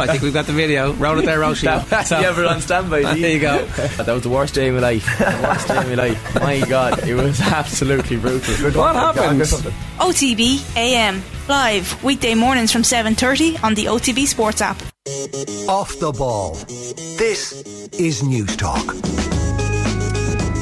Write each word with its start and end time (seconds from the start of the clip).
I 0.00 0.06
think 0.06 0.22
we've 0.22 0.32
got 0.32 0.46
the 0.46 0.52
video. 0.52 0.92
Roll 0.92 1.18
it 1.18 1.26
there, 1.26 1.40
Roshi. 1.40 2.04
so, 2.06 2.20
yeah, 2.20 2.36
we're 2.36 2.46
on 2.46 2.60
standby. 2.60 3.02
there 3.02 3.16
you 3.16 3.40
go. 3.40 3.64
that 3.66 4.06
was 4.08 4.22
the 4.22 4.28
worst 4.28 4.54
day 4.54 4.68
of 4.68 4.74
my 4.76 4.80
life. 4.80 5.04
The 5.18 5.40
worst 5.42 5.68
day 5.68 5.76
of 5.76 5.88
my 5.88 5.94
life. 5.94 6.34
My 6.36 6.60
God, 6.60 7.06
it 7.06 7.14
was 7.14 7.40
absolutely 7.40 8.16
brutal. 8.16 8.54
What 8.80 8.94
happened? 8.94 9.40
OTB 9.40 10.76
AM 10.76 11.22
live 11.48 12.04
weekday 12.04 12.34
mornings 12.34 12.70
from 12.72 12.82
7:30 12.82 13.62
on 13.64 13.74
the 13.74 13.86
OTB 13.86 14.26
Sports 14.26 14.60
app. 14.60 14.80
Off 15.68 15.98
the 15.98 16.12
ball. 16.16 16.54
This 17.18 17.52
is 17.98 18.22
Newstalk. 18.22 18.84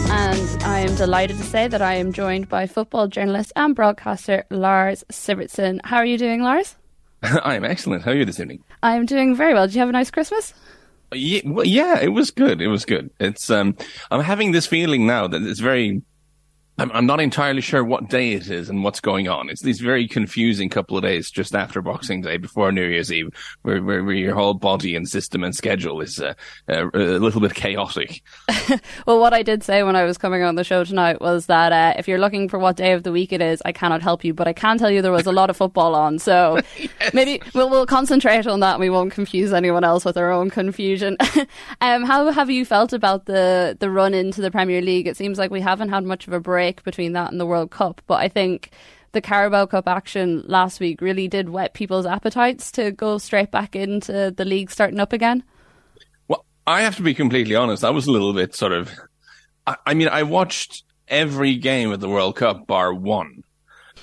And 0.09 0.62
I 0.62 0.80
am 0.80 0.95
delighted 0.95 1.37
to 1.37 1.43
say 1.43 1.68
that 1.68 1.82
I 1.82 1.95
am 1.96 2.12
joined 2.12 2.48
by 2.48 2.66
football 2.66 3.09
journalist 3.09 3.53
and 3.57 3.75
broadcaster 3.75 4.45
Lars 4.50 5.05
Sivertsen. 5.12 5.80
How 5.84 5.96
are 5.98 6.07
you 6.07 6.16
doing, 6.16 6.43
Lars? 6.43 6.77
I 7.22 7.54
am 7.54 7.64
excellent. 7.64 8.04
How 8.04 8.10
are 8.12 8.14
you 8.14 8.24
this 8.24 8.40
evening? 8.40 8.62
I'm 8.82 9.06
doing 9.06 9.34
very 9.34 9.54
well. 9.54 9.66
Did 9.66 9.74
you 9.74 9.80
have 9.80 9.88
a 9.88 9.92
nice 9.92 10.10
Christmas? 10.10 10.54
Yeah, 11.12 11.40
well, 11.44 11.64
yeah, 11.64 12.00
it 12.00 12.08
was 12.08 12.30
good. 12.30 12.61
It 12.61 12.68
was 12.68 12.84
good. 12.84 13.11
It's 13.20 13.48
um, 13.48 13.76
I'm 14.11 14.22
having 14.22 14.52
this 14.52 14.66
feeling 14.66 15.07
now 15.07 15.26
that 15.29 15.43
it's 15.43 15.60
very 15.60 16.02
I'm, 16.79 16.93
I'm 16.93 17.07
not 17.07 17.21
entirely 17.21 17.62
sure 17.62 17.82
what 17.82 18.08
day 18.08 18.32
it 18.32 18.50
is 18.50 18.68
and 18.68 18.85
what's 18.85 19.00
going 19.00 19.29
on. 19.29 19.48
It's 19.48 19.62
these 19.62 19.80
very 19.80 20.07
confusing 20.07 20.68
couple 20.68 20.96
of 20.96 21.02
days 21.02 21.30
just 21.30 21.54
after 21.54 21.80
Boxing 21.80 22.21
Day, 22.21 22.36
before 22.36 22.71
New 22.71 22.85
Year's 22.85 23.11
Eve, 23.11 23.30
where, 23.62 23.82
where, 23.82 24.04
where 24.04 24.14
your 24.14 24.35
whole 24.35 24.52
body 24.52 24.94
and 24.94 25.08
system 25.08 25.43
and 25.43 25.54
schedule 25.54 26.02
is 26.02 26.21
uh, 26.21 26.35
uh, 26.68 26.90
a 26.93 27.18
little 27.18 27.40
bit 27.40 27.54
chaotic. 27.54 28.22
well, 29.07 29.18
what 29.18 29.32
I 29.32 29.43
did 29.43 29.62
say 29.62 29.82
when 29.85 29.96
I 29.96 30.04
was 30.04 30.18
coming 30.18 30.43
on 30.43 30.57
the 30.57 30.64
show 30.64 30.85
tonight 30.85 31.21
was 31.21 31.46
that 31.46 31.72
uh, 31.72 31.99
if 31.99 32.08
you're 32.08 32.19
looking 32.19 32.48
for 32.48 32.58
what 32.58 32.77
day 32.77 32.92
of 32.92 33.05
the 33.05 33.12
week 33.12 33.33
it 33.33 33.41
is, 33.41 33.62
I 33.64 33.72
cannot 33.72 34.02
help 34.02 34.22
you, 34.22 34.34
but 34.34 34.47
I 34.47 34.52
can 34.52 34.77
tell 34.77 34.91
you 34.91 35.00
there 35.00 35.12
was 35.12 35.27
a 35.27 35.33
lot 35.33 35.48
of 35.48 35.56
football 35.56 35.94
on. 35.94 36.19
So 36.19 36.61
yes. 36.78 37.14
maybe 37.14 37.41
we'll, 37.55 37.70
we'll 37.70 37.86
concentrate 37.86 38.47
on 38.47 38.61
that 38.61 38.74
and 38.74 38.80
we 38.80 38.91
won't 38.91 39.12
confuse 39.12 39.55
anyone 39.55 39.83
else 39.83 40.05
with 40.05 40.19
our 40.19 40.30
own 40.30 40.50
confusion. 40.50 41.16
um, 41.80 42.05
how 42.05 42.30
have 42.30 42.50
you 42.50 42.66
felt 42.66 42.92
about 42.92 43.24
the, 43.24 43.77
the 43.80 43.91
run 43.91 44.12
into 44.12 44.42
the 44.42 44.50
Premier 44.50 44.82
League? 44.82 45.06
It 45.06 45.16
seems 45.16 45.38
like 45.38 45.50
we 45.50 45.62
haven't 45.62 45.88
had 45.88 46.04
much 46.04 46.27
of 46.27 46.34
a 46.34 46.41
break 46.41 46.66
break 46.67 46.83
between 46.83 47.12
that 47.12 47.31
and 47.31 47.41
the 47.41 47.47
World 47.47 47.70
Cup. 47.70 48.03
But 48.09 48.17
I 48.17 48.28
think 48.28 48.70
the 49.12 49.20
Carabao 49.20 49.67
Cup 49.67 49.86
action 49.86 50.42
last 50.47 50.81
week 50.81 51.00
really 51.00 51.28
did 51.28 51.48
whet 51.48 51.75
people's 51.75 52.06
appetites 52.06 52.72
to 52.72 52.91
go 52.91 53.19
straight 53.19 53.53
back 53.53 53.77
into 53.77 54.33
the 54.36 54.45
league 54.45 54.70
starting 54.70 54.98
up 54.98 55.12
again. 55.12 55.44
Well, 56.27 56.44
I 56.67 56.81
have 56.83 56.97
to 56.97 57.03
be 57.03 57.14
completely 57.14 57.55
honest. 57.55 57.84
I 57.84 57.91
was 57.91 58.09
a 58.09 58.11
little 58.11 58.33
bit 58.33 58.55
sort 58.55 58.72
of. 58.72 58.91
I, 59.64 59.77
I 59.87 59.94
mean, 59.94 60.09
I 60.09 60.25
watched 60.25 60.83
every 61.06 61.55
game 61.55 61.92
of 61.92 62.00
the 62.00 62.09
World 62.09 62.34
Cup 62.34 62.67
bar 62.67 62.92
one. 62.92 63.44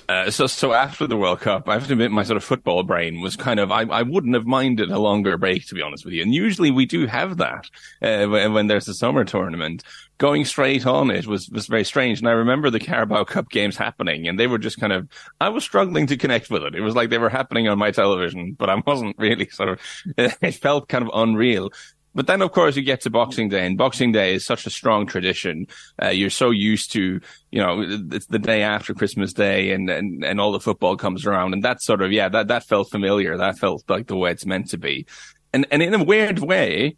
Uh, 0.08 0.30
so, 0.30 0.46
so 0.46 0.72
after 0.72 1.06
the 1.06 1.16
World 1.16 1.40
Cup, 1.40 1.68
I 1.68 1.74
have 1.74 1.86
to 1.86 1.92
admit 1.92 2.10
my 2.10 2.24
sort 2.24 2.36
of 2.36 2.44
football 2.44 2.82
brain 2.82 3.20
was 3.20 3.36
kind 3.36 3.58
of, 3.58 3.72
I, 3.72 3.82
I 3.82 4.02
wouldn't 4.02 4.34
have 4.34 4.44
minded 4.44 4.90
a 4.90 4.98
longer 4.98 5.38
break, 5.38 5.66
to 5.68 5.74
be 5.74 5.82
honest 5.82 6.04
with 6.04 6.14
you. 6.14 6.22
And 6.22 6.34
usually 6.34 6.70
we 6.70 6.84
do 6.84 7.06
have 7.06 7.38
that, 7.38 7.70
uh, 8.02 8.26
when, 8.26 8.52
when, 8.52 8.66
there's 8.66 8.88
a 8.88 8.94
summer 8.94 9.24
tournament. 9.24 9.82
Going 10.18 10.44
straight 10.44 10.86
on 10.86 11.10
it 11.10 11.26
was, 11.26 11.48
was 11.48 11.66
very 11.66 11.84
strange. 11.84 12.18
And 12.18 12.28
I 12.28 12.32
remember 12.32 12.70
the 12.70 12.78
Carabao 12.78 13.24
Cup 13.24 13.48
games 13.48 13.76
happening 13.76 14.28
and 14.28 14.38
they 14.38 14.46
were 14.46 14.58
just 14.58 14.78
kind 14.78 14.92
of, 14.92 15.08
I 15.40 15.48
was 15.48 15.64
struggling 15.64 16.06
to 16.08 16.16
connect 16.16 16.50
with 16.50 16.62
it. 16.64 16.74
It 16.74 16.82
was 16.82 16.94
like 16.94 17.10
they 17.10 17.18
were 17.18 17.30
happening 17.30 17.68
on 17.68 17.78
my 17.78 17.90
television, 17.90 18.52
but 18.52 18.70
I 18.70 18.80
wasn't 18.86 19.16
really 19.18 19.48
sort 19.48 19.70
of, 19.70 19.80
it 20.18 20.54
felt 20.54 20.88
kind 20.88 21.04
of 21.04 21.10
unreal. 21.14 21.70
But 22.14 22.28
then, 22.28 22.42
of 22.42 22.52
course, 22.52 22.76
you 22.76 22.82
get 22.82 23.00
to 23.02 23.10
Boxing 23.10 23.48
Day, 23.48 23.66
and 23.66 23.76
Boxing 23.76 24.12
Day 24.12 24.34
is 24.34 24.46
such 24.46 24.66
a 24.66 24.70
strong 24.70 25.06
tradition. 25.06 25.66
Uh, 26.00 26.08
you're 26.08 26.30
so 26.30 26.50
used 26.50 26.92
to, 26.92 27.20
you 27.50 27.60
know, 27.60 27.84
it's 28.12 28.26
the 28.26 28.38
day 28.38 28.62
after 28.62 28.94
Christmas 28.94 29.32
Day, 29.32 29.72
and, 29.72 29.90
and 29.90 30.24
and 30.24 30.40
all 30.40 30.52
the 30.52 30.60
football 30.60 30.96
comes 30.96 31.26
around, 31.26 31.54
and 31.54 31.64
that 31.64 31.82
sort 31.82 32.02
of 32.02 32.12
yeah, 32.12 32.28
that 32.28 32.48
that 32.48 32.64
felt 32.64 32.90
familiar. 32.90 33.36
That 33.36 33.58
felt 33.58 33.82
like 33.88 34.06
the 34.06 34.16
way 34.16 34.30
it's 34.30 34.46
meant 34.46 34.70
to 34.70 34.78
be, 34.78 35.06
and 35.52 35.66
and 35.70 35.82
in 35.82 35.94
a 35.94 36.04
weird 36.04 36.38
way. 36.38 36.96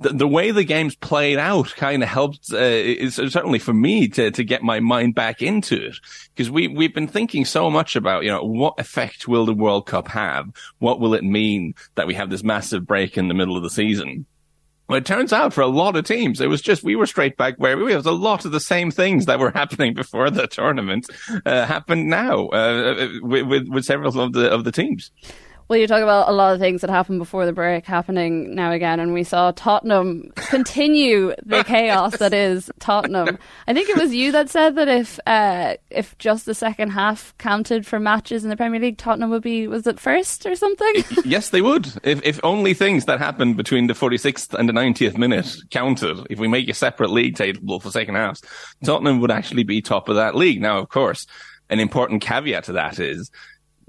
The, 0.00 0.10
the 0.10 0.28
way 0.28 0.52
the 0.52 0.62
games 0.62 0.94
played 0.94 1.38
out 1.38 1.74
kind 1.74 2.04
of 2.04 2.08
helped, 2.08 2.52
uh, 2.52 2.58
is 2.58 3.16
certainly 3.16 3.58
for 3.58 3.74
me 3.74 4.06
to, 4.06 4.30
to 4.30 4.44
get 4.44 4.62
my 4.62 4.78
mind 4.78 5.16
back 5.16 5.42
into 5.42 5.86
it. 5.88 5.96
Because 6.32 6.48
we, 6.52 6.68
we've 6.68 6.94
been 6.94 7.08
thinking 7.08 7.44
so 7.44 7.68
much 7.68 7.96
about, 7.96 8.22
you 8.22 8.30
know, 8.30 8.44
what 8.44 8.78
effect 8.78 9.26
will 9.26 9.44
the 9.44 9.52
World 9.52 9.86
Cup 9.86 10.06
have? 10.06 10.50
What 10.78 11.00
will 11.00 11.14
it 11.14 11.24
mean 11.24 11.74
that 11.96 12.06
we 12.06 12.14
have 12.14 12.30
this 12.30 12.44
massive 12.44 12.86
break 12.86 13.18
in 13.18 13.26
the 13.26 13.34
middle 13.34 13.56
of 13.56 13.64
the 13.64 13.70
season? 13.70 14.24
Well, 14.88 14.96
it 14.96 15.04
turns 15.04 15.34
out 15.34 15.52
for 15.52 15.60
a 15.60 15.66
lot 15.66 15.96
of 15.96 16.06
teams, 16.06 16.40
it 16.40 16.48
was 16.48 16.62
just 16.62 16.82
we 16.82 16.96
were 16.96 17.06
straight 17.06 17.36
back 17.36 17.56
where 17.58 17.76
we 17.76 17.94
was 17.94 18.06
a 18.06 18.12
lot 18.12 18.46
of 18.46 18.52
the 18.52 18.60
same 18.60 18.90
things 18.90 19.26
that 19.26 19.38
were 19.38 19.50
happening 19.54 19.92
before 19.92 20.30
the 20.30 20.46
tournament 20.46 21.10
uh, 21.44 21.66
happened 21.66 22.08
now 22.08 22.48
uh, 22.48 23.08
with, 23.20 23.46
with, 23.46 23.68
with 23.68 23.84
several 23.84 24.18
of 24.18 24.32
the 24.32 24.50
of 24.50 24.64
the 24.64 24.72
teams. 24.72 25.10
Well, 25.68 25.78
you 25.78 25.86
talk 25.86 26.02
about 26.02 26.30
a 26.30 26.32
lot 26.32 26.54
of 26.54 26.60
things 26.60 26.80
that 26.80 26.88
happened 26.88 27.18
before 27.18 27.44
the 27.44 27.52
break 27.52 27.84
happening 27.84 28.54
now 28.54 28.72
again, 28.72 29.00
and 29.00 29.12
we 29.12 29.22
saw 29.22 29.52
Tottenham 29.52 30.32
continue 30.36 31.34
the 31.44 31.62
chaos 31.62 32.16
that 32.16 32.32
is 32.32 32.70
Tottenham. 32.78 33.38
I 33.66 33.74
think 33.74 33.90
it 33.90 33.98
was 33.98 34.14
you 34.14 34.32
that 34.32 34.48
said 34.48 34.76
that 34.76 34.88
if 34.88 35.20
uh, 35.26 35.74
if 35.90 36.16
just 36.16 36.46
the 36.46 36.54
second 36.54 36.90
half 36.90 37.36
counted 37.36 37.86
for 37.86 38.00
matches 38.00 38.44
in 38.44 38.50
the 38.50 38.56
Premier 38.56 38.80
League, 38.80 38.96
Tottenham 38.96 39.28
would 39.28 39.42
be 39.42 39.68
was 39.68 39.86
it 39.86 40.00
first 40.00 40.46
or 40.46 40.56
something? 40.56 41.04
yes, 41.26 41.50
they 41.50 41.60
would. 41.60 41.92
If 42.02 42.22
if 42.24 42.40
only 42.42 42.72
things 42.72 43.04
that 43.04 43.18
happened 43.18 43.58
between 43.58 43.88
the 43.88 43.94
46th 43.94 44.54
and 44.54 44.70
the 44.70 44.72
90th 44.72 45.18
minute 45.18 45.54
counted. 45.70 46.26
If 46.30 46.38
we 46.38 46.48
make 46.48 46.70
a 46.70 46.74
separate 46.74 47.10
league 47.10 47.36
table 47.36 47.78
for 47.78 47.90
second 47.90 48.14
halves, 48.14 48.42
Tottenham 48.84 49.20
would 49.20 49.30
actually 49.30 49.64
be 49.64 49.82
top 49.82 50.08
of 50.08 50.16
that 50.16 50.34
league. 50.34 50.62
Now, 50.62 50.78
of 50.78 50.88
course, 50.88 51.26
an 51.68 51.78
important 51.78 52.22
caveat 52.22 52.64
to 52.64 52.72
that 52.72 52.98
is 52.98 53.30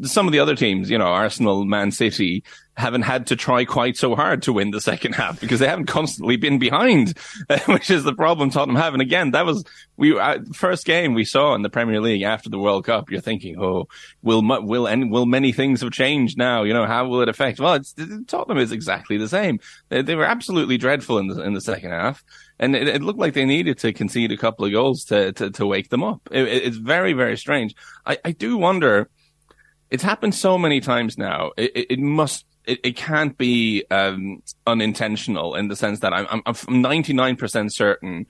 some 0.03 0.27
of 0.27 0.31
the 0.31 0.39
other 0.39 0.55
teams, 0.55 0.89
you 0.89 0.97
know, 0.97 1.05
Arsenal, 1.05 1.65
Man 1.65 1.91
City, 1.91 2.43
haven't 2.79 3.01
had 3.01 3.27
to 3.27 3.35
try 3.35 3.65
quite 3.65 3.97
so 3.97 4.15
hard 4.15 4.41
to 4.43 4.53
win 4.53 4.71
the 4.71 4.79
second 4.79 5.13
half 5.13 5.39
because 5.41 5.59
they 5.59 5.67
haven't 5.67 5.87
constantly 5.87 6.37
been 6.37 6.59
behind, 6.59 7.17
which 7.65 7.89
is 7.89 8.03
the 8.03 8.13
problem 8.13 8.49
Tottenham 8.49 8.77
have. 8.77 8.93
And 8.93 9.01
again, 9.01 9.31
that 9.31 9.45
was 9.45 9.65
we 9.97 10.17
uh, 10.17 10.39
first 10.53 10.85
game 10.85 11.13
we 11.13 11.25
saw 11.25 11.55
in 11.55 11.61
the 11.61 11.69
Premier 11.69 11.99
League 11.99 12.21
after 12.21 12.49
the 12.49 12.59
World 12.59 12.85
Cup. 12.85 13.11
You're 13.11 13.21
thinking, 13.21 13.61
oh, 13.61 13.87
will 14.21 14.41
will 14.41 14.87
and 14.87 15.11
will 15.11 15.25
many 15.25 15.51
things 15.51 15.81
have 15.81 15.91
changed 15.91 16.37
now? 16.37 16.63
You 16.63 16.73
know, 16.73 16.85
how 16.85 17.07
will 17.07 17.21
it 17.21 17.29
affect? 17.29 17.59
Well, 17.59 17.73
it's, 17.73 17.93
Tottenham 18.27 18.57
is 18.57 18.71
exactly 18.71 19.17
the 19.17 19.29
same. 19.29 19.59
They, 19.89 20.01
they, 20.01 20.15
were 20.15 20.25
absolutely 20.25 20.77
dreadful 20.77 21.17
in 21.17 21.27
the 21.27 21.41
in 21.43 21.53
the 21.53 21.61
second 21.61 21.91
half. 21.91 22.23
And 22.59 22.75
it, 22.75 22.87
it, 22.87 23.01
looked 23.01 23.19
like 23.19 23.33
they 23.33 23.45
needed 23.45 23.77
to 23.79 23.93
concede 23.93 24.33
a 24.33 24.37
couple 24.37 24.65
of 24.65 24.73
goals 24.73 25.05
to, 25.05 25.31
to, 25.31 25.49
to 25.51 25.65
wake 25.65 25.89
them 25.89 26.03
up. 26.03 26.27
It, 26.29 26.45
it's 26.45 26.75
very, 26.75 27.13
very 27.13 27.37
strange. 27.37 27.73
I, 28.05 28.17
I 28.25 28.31
do 28.31 28.57
wonder, 28.57 29.09
it's 29.91 30.03
happened 30.03 30.35
so 30.35 30.57
many 30.57 30.79
times 30.79 31.17
now. 31.17 31.51
It, 31.57 31.71
it, 31.75 31.91
it 31.91 31.99
must, 31.99 32.45
it, 32.65 32.79
it, 32.83 32.95
can't 32.95 33.37
be 33.37 33.83
um, 33.89 34.43
unintentional 34.67 35.55
in 35.55 35.67
the 35.67 35.75
sense 35.75 35.99
that 35.99 36.13
I'm, 36.13 36.27
I'm, 36.29 36.41
I'm 36.45 36.55
99% 36.55 37.71
certain 37.71 38.27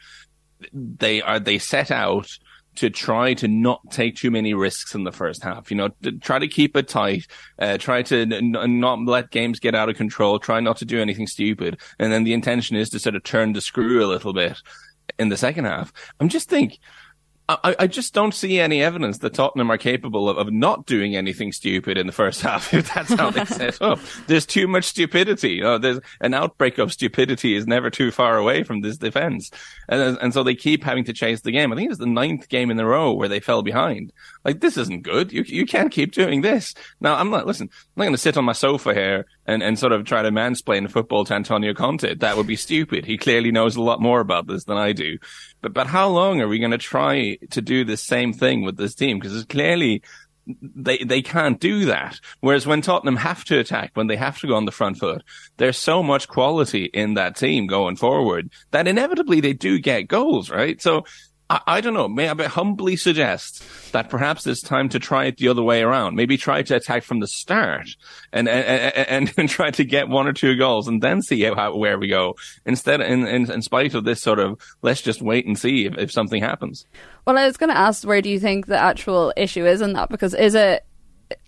they 0.73 1.21
are, 1.21 1.39
they 1.39 1.57
set 1.57 1.91
out 1.91 2.29
to 2.75 2.89
try 2.89 3.33
to 3.33 3.47
not 3.47 3.81
take 3.91 4.15
too 4.15 4.31
many 4.31 4.53
risks 4.53 4.95
in 4.95 5.03
the 5.03 5.11
first 5.11 5.43
half. 5.43 5.69
You 5.69 5.77
know, 5.77 5.89
to 6.03 6.13
try 6.13 6.39
to 6.39 6.47
keep 6.47 6.77
it 6.77 6.87
tight, 6.87 7.27
uh, 7.57 7.77
try 7.77 8.03
to 8.03 8.21
n- 8.21 8.79
not 8.79 8.99
let 9.05 9.31
games 9.31 9.59
get 9.59 9.75
out 9.75 9.89
of 9.89 9.97
control, 9.97 10.39
try 10.39 10.59
not 10.59 10.77
to 10.77 10.85
do 10.85 11.01
anything 11.01 11.27
stupid. 11.27 11.79
And 11.97 12.13
then 12.13 12.23
the 12.23 12.33
intention 12.33 12.77
is 12.77 12.89
to 12.91 12.99
sort 12.99 13.15
of 13.15 13.23
turn 13.23 13.53
the 13.53 13.61
screw 13.61 14.03
a 14.03 14.07
little 14.07 14.33
bit 14.33 14.57
in 15.17 15.29
the 15.29 15.37
second 15.37 15.65
half. 15.65 15.91
I'm 16.19 16.29
just 16.29 16.47
think, 16.47 16.79
I, 17.49 17.75
I, 17.79 17.87
just 17.87 18.13
don't 18.13 18.33
see 18.33 18.59
any 18.59 18.83
evidence 18.83 19.17
that 19.19 19.33
Tottenham 19.33 19.71
are 19.71 19.77
capable 19.77 20.29
of, 20.29 20.37
of, 20.37 20.53
not 20.53 20.85
doing 20.85 21.15
anything 21.15 21.51
stupid 21.51 21.97
in 21.97 22.05
the 22.05 22.13
first 22.13 22.41
half. 22.43 22.71
If 22.75 22.93
that's 22.93 23.11
how 23.11 23.31
they 23.31 23.43
set 23.45 23.81
up, 23.81 23.99
there's 24.27 24.45
too 24.45 24.67
much 24.67 24.85
stupidity. 24.85 25.53
You 25.53 25.63
know, 25.63 25.77
there's 25.79 25.99
an 26.21 26.35
outbreak 26.35 26.77
of 26.77 26.93
stupidity 26.93 27.55
is 27.55 27.65
never 27.65 27.89
too 27.89 28.11
far 28.11 28.37
away 28.37 28.63
from 28.63 28.81
this 28.81 28.97
defense, 28.97 29.49
and 29.87 30.19
and 30.19 30.31
so 30.31 30.43
they 30.43 30.53
keep 30.53 30.83
having 30.83 31.05
to 31.05 31.13
chase 31.13 31.41
the 31.41 31.51
game. 31.51 31.73
I 31.73 31.75
think 31.75 31.89
it's 31.89 31.99
the 31.99 32.05
ninth 32.05 32.49
game 32.49 32.69
in 32.69 32.79
a 32.79 32.85
row 32.85 33.13
where 33.13 33.27
they 33.27 33.39
fell 33.39 33.63
behind. 33.63 34.13
Like 34.45 34.61
this 34.61 34.77
isn't 34.77 35.01
good. 35.01 35.31
You 35.31 35.41
you 35.41 35.65
can't 35.65 35.91
keep 35.91 36.11
doing 36.11 36.41
this. 36.41 36.75
Now 37.01 37.15
I'm 37.15 37.31
not 37.31 37.47
listen. 37.47 37.69
I'm 37.71 38.01
not 38.01 38.03
going 38.03 38.13
to 38.13 38.19
sit 38.19 38.37
on 38.37 38.45
my 38.45 38.53
sofa 38.53 38.93
here 38.93 39.25
and, 39.49 39.63
and 39.63 39.79
sort 39.79 39.91
of 39.91 40.05
try 40.05 40.21
to 40.21 40.29
mansplain 40.29 40.89
football 40.89 41.25
to 41.25 41.33
Antonio 41.33 41.73
Conte. 41.73 42.13
That 42.15 42.37
would 42.37 42.45
be 42.45 42.55
stupid. 42.55 43.05
He 43.05 43.17
clearly 43.17 43.51
knows 43.51 43.75
a 43.75 43.81
lot 43.81 43.99
more 43.99 44.19
about 44.19 44.45
this 44.45 44.65
than 44.65 44.77
I 44.77 44.93
do. 44.93 45.17
But 45.61 45.73
but 45.73 45.87
how 45.87 46.09
long 46.09 46.39
are 46.39 46.47
we 46.47 46.59
going 46.59 46.71
to 46.71 46.77
try 46.77 47.37
to 47.49 47.61
do 47.61 47.83
the 47.83 47.97
same 47.97 48.31
thing 48.31 48.63
with 48.63 48.77
this 48.77 48.93
team? 48.93 49.17
Because 49.17 49.35
it's 49.35 49.45
clearly 49.45 50.03
they 50.61 50.99
they 50.99 51.23
can't 51.23 51.59
do 51.59 51.85
that. 51.85 52.19
Whereas 52.41 52.67
when 52.67 52.81
Tottenham 52.81 53.15
have 53.15 53.43
to 53.45 53.59
attack, 53.59 53.91
when 53.95 54.07
they 54.07 54.17
have 54.17 54.39
to 54.39 54.47
go 54.47 54.55
on 54.55 54.65
the 54.65 54.71
front 54.71 54.97
foot, 54.97 55.23
there's 55.57 55.77
so 55.77 56.03
much 56.03 56.27
quality 56.27 56.85
in 56.85 57.15
that 57.15 57.35
team 57.35 57.65
going 57.65 57.95
forward 57.95 58.51
that 58.69 58.87
inevitably 58.87 59.41
they 59.41 59.53
do 59.53 59.79
get 59.79 60.07
goals, 60.07 60.51
right? 60.51 60.79
So 60.79 61.05
I, 61.49 61.61
I, 61.65 61.81
don't 61.81 61.93
know. 61.93 62.07
May 62.07 62.29
I 62.29 62.43
humbly 62.47 62.95
suggest 62.95 63.63
that 63.91 64.09
perhaps 64.09 64.45
it's 64.45 64.61
time 64.61 64.89
to 64.89 64.99
try 64.99 65.25
it 65.25 65.37
the 65.37 65.47
other 65.47 65.63
way 65.63 65.81
around. 65.81 66.15
Maybe 66.15 66.37
try 66.37 66.61
to 66.61 66.75
attack 66.75 67.03
from 67.03 67.19
the 67.19 67.27
start 67.27 67.89
and 68.31 68.47
and, 68.47 68.93
and, 68.95 69.33
and 69.37 69.49
try 69.49 69.71
to 69.71 69.83
get 69.83 70.09
one 70.09 70.27
or 70.27 70.33
two 70.33 70.55
goals 70.55 70.87
and 70.87 71.01
then 71.01 71.21
see 71.21 71.41
how, 71.43 71.75
where 71.75 71.97
we 71.97 72.07
go. 72.07 72.35
Instead, 72.65 73.01
in, 73.01 73.25
in, 73.25 73.51
in 73.51 73.61
spite 73.61 73.95
of 73.95 74.03
this 74.03 74.21
sort 74.21 74.39
of 74.39 74.59
let's 74.81 75.01
just 75.01 75.21
wait 75.21 75.45
and 75.45 75.57
see 75.57 75.85
if, 75.85 75.97
if 75.97 76.11
something 76.11 76.41
happens. 76.41 76.85
Well, 77.25 77.37
I 77.37 77.45
was 77.45 77.57
going 77.57 77.71
to 77.71 77.77
ask, 77.77 78.05
where 78.05 78.21
do 78.21 78.29
you 78.29 78.39
think 78.39 78.67
the 78.67 78.77
actual 78.77 79.33
issue 79.35 79.65
is 79.65 79.81
in 79.81 79.93
that? 79.93 80.09
Because 80.09 80.33
is 80.33 80.55
it 80.55 80.85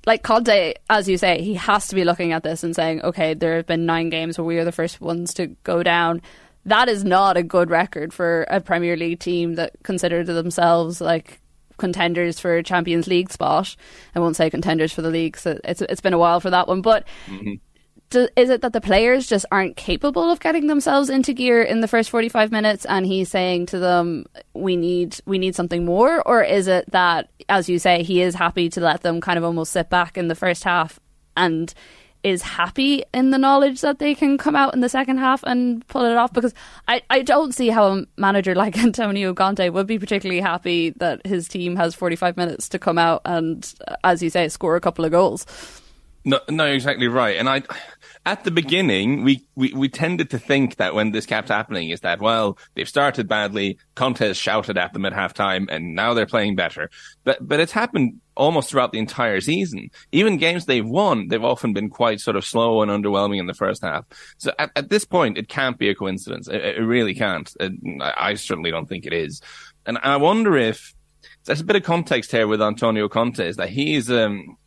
like 0.05 0.23
Conte, 0.23 0.73
as 0.89 1.07
you 1.07 1.17
say, 1.17 1.41
he 1.41 1.55
has 1.55 1.87
to 1.87 1.95
be 1.95 2.03
looking 2.03 2.33
at 2.33 2.43
this 2.43 2.63
and 2.63 2.75
saying, 2.75 3.01
okay, 3.01 3.33
there 3.33 3.55
have 3.57 3.67
been 3.67 3.85
nine 3.85 4.09
games 4.09 4.37
where 4.37 4.45
we 4.45 4.57
are 4.57 4.65
the 4.65 4.71
first 4.71 5.01
ones 5.01 5.33
to 5.35 5.47
go 5.63 5.83
down. 5.83 6.21
That 6.65 6.89
is 6.89 7.03
not 7.03 7.37
a 7.37 7.43
good 7.43 7.69
record 7.69 8.13
for 8.13 8.43
a 8.43 8.61
Premier 8.61 8.95
League 8.95 9.19
team 9.19 9.55
that 9.55 9.73
consider 9.83 10.23
themselves 10.23 11.01
like 11.01 11.39
contenders 11.77 12.39
for 12.39 12.55
a 12.57 12.63
Champions 12.63 13.07
League 13.07 13.31
spot. 13.31 13.75
I 14.15 14.19
won't 14.19 14.35
say 14.35 14.49
contenders 14.49 14.93
for 14.93 15.01
the 15.01 15.09
league, 15.09 15.37
so 15.37 15.59
it's 15.63 15.81
it's 15.81 16.01
been 16.01 16.13
a 16.13 16.19
while 16.19 16.39
for 16.39 16.51
that 16.51 16.67
one. 16.67 16.81
But 16.81 17.05
Mm-hmm. 17.25 17.53
do, 18.11 18.27
is 18.35 18.49
it 18.51 18.61
that 18.61 18.73
the 18.73 18.81
players 18.81 19.25
just 19.25 19.45
aren't 19.51 19.75
capable 19.77 20.29
of 20.29 20.39
getting 20.39 20.67
themselves 20.67 21.09
into 21.09 21.33
gear 21.33 21.63
in 21.63 21.81
the 21.81 21.87
first 21.87 22.11
45 22.11 22.51
minutes 22.51 22.85
and 22.85 23.05
he's 23.07 23.29
saying 23.29 23.65
to 23.67 23.79
them 23.79 24.25
we 24.53 24.75
need 24.75 25.17
we 25.25 25.39
need 25.39 25.55
something 25.55 25.85
more 25.85 26.21
or 26.27 26.43
is 26.43 26.67
it 26.67 26.91
that 26.91 27.29
as 27.49 27.67
you 27.69 27.79
say 27.79 28.03
he 28.03 28.21
is 28.21 28.35
happy 28.35 28.69
to 28.69 28.81
let 28.81 29.01
them 29.01 29.19
kind 29.21 29.37
of 29.39 29.43
almost 29.43 29.71
sit 29.71 29.89
back 29.89 30.17
in 30.17 30.27
the 30.27 30.35
first 30.35 30.63
half 30.63 30.99
and 31.35 31.73
is 32.23 32.41
happy 32.41 33.03
in 33.13 33.31
the 33.31 33.37
knowledge 33.37 33.81
that 33.81 33.99
they 33.99 34.13
can 34.15 34.37
come 34.37 34.55
out 34.55 34.73
in 34.73 34.81
the 34.81 34.89
second 34.89 35.17
half 35.17 35.43
and 35.43 35.85
pull 35.87 36.05
it 36.05 36.15
off 36.17 36.31
because 36.33 36.53
I, 36.87 37.01
I 37.09 37.21
don't 37.21 37.53
see 37.53 37.69
how 37.69 37.93
a 37.93 38.05
manager 38.17 38.55
like 38.61 38.77
Antonio 38.77 39.33
Conte 39.33 39.69
would 39.69 39.87
be 39.87 39.99
particularly 39.99 40.41
happy 40.41 40.91
that 40.97 41.25
his 41.25 41.47
team 41.47 41.75
has 41.75 41.95
45 41.95 42.37
minutes 42.37 42.69
to 42.69 42.79
come 42.79 42.97
out 42.97 43.21
and 43.25 43.73
uh, 43.87 43.95
as 44.03 44.21
you 44.21 44.29
say 44.29 44.47
score 44.49 44.75
a 44.75 44.81
couple 44.81 45.05
of 45.05 45.11
goals 45.11 45.45
No, 46.23 46.39
no, 46.49 46.65
exactly 46.65 47.07
right. 47.07 47.37
And 47.37 47.49
I, 47.49 47.63
at 48.23 48.43
the 48.43 48.51
beginning, 48.51 49.23
we, 49.23 49.43
we, 49.55 49.73
we 49.73 49.89
tended 49.89 50.29
to 50.29 50.37
think 50.37 50.75
that 50.75 50.93
when 50.93 51.11
this 51.11 51.25
kept 51.25 51.49
happening 51.49 51.89
is 51.89 52.01
that, 52.01 52.21
well, 52.21 52.57
they've 52.75 52.87
started 52.87 53.27
badly, 53.27 53.79
Conte 53.95 54.19
has 54.19 54.37
shouted 54.37 54.77
at 54.77 54.93
them 54.93 55.05
at 55.05 55.13
halftime, 55.13 55.65
and 55.71 55.95
now 55.95 56.13
they're 56.13 56.27
playing 56.27 56.55
better. 56.55 56.91
But, 57.23 57.45
but 57.47 57.59
it's 57.59 57.71
happened 57.71 58.21
almost 58.37 58.69
throughout 58.69 58.91
the 58.91 58.99
entire 58.99 59.41
season. 59.41 59.89
Even 60.11 60.37
games 60.37 60.65
they've 60.65 60.85
won, 60.87 61.29
they've 61.29 61.43
often 61.43 61.73
been 61.73 61.89
quite 61.89 62.19
sort 62.19 62.35
of 62.35 62.45
slow 62.45 62.83
and 62.83 62.91
underwhelming 62.91 63.39
in 63.39 63.47
the 63.47 63.55
first 63.55 63.81
half. 63.81 64.05
So 64.37 64.51
at, 64.59 64.69
at 64.75 64.89
this 64.89 65.03
point, 65.03 65.39
it 65.39 65.49
can't 65.49 65.79
be 65.79 65.89
a 65.89 65.95
coincidence. 65.95 66.47
It, 66.47 66.63
it 66.63 66.81
really 66.81 67.15
can't. 67.15 67.51
It, 67.59 67.73
I 68.01 68.35
certainly 68.35 68.69
don't 68.69 68.87
think 68.87 69.07
it 69.07 69.13
is. 69.13 69.41
And 69.87 69.97
I 70.03 70.17
wonder 70.17 70.55
if, 70.57 70.93
there's 71.45 71.61
a 71.61 71.65
bit 71.65 71.75
of 71.75 71.83
context 71.83 72.31
here 72.31 72.45
with 72.45 72.61
Antonio 72.61 73.09
Conte 73.09 73.47
is 73.47 73.55
that 73.55 73.69
he's, 73.69 74.11
um, 74.11 74.57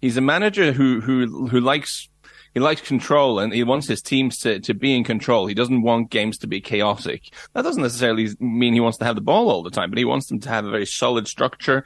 he's 0.00 0.16
a 0.16 0.22
manager 0.22 0.72
who 0.72 1.00
who 1.00 1.48
who 1.48 1.60
likes 1.60 2.08
he 2.54 2.60
likes 2.60 2.80
control 2.80 3.40
and 3.40 3.52
he 3.52 3.64
wants 3.64 3.88
his 3.88 4.00
teams 4.00 4.38
to, 4.38 4.60
to 4.60 4.74
be 4.74 4.96
in 4.96 5.02
control. 5.02 5.46
He 5.46 5.54
doesn't 5.54 5.82
want 5.82 6.10
games 6.10 6.38
to 6.38 6.46
be 6.46 6.60
chaotic. 6.60 7.34
That 7.52 7.62
doesn't 7.62 7.82
necessarily 7.82 8.28
mean 8.38 8.72
he 8.72 8.80
wants 8.80 8.98
to 8.98 9.04
have 9.04 9.16
the 9.16 9.20
ball 9.20 9.50
all 9.50 9.64
the 9.64 9.70
time, 9.70 9.90
but 9.90 9.98
he 9.98 10.04
wants 10.04 10.26
them 10.28 10.38
to 10.40 10.48
have 10.48 10.64
a 10.64 10.70
very 10.70 10.86
solid 10.86 11.26
structure. 11.26 11.84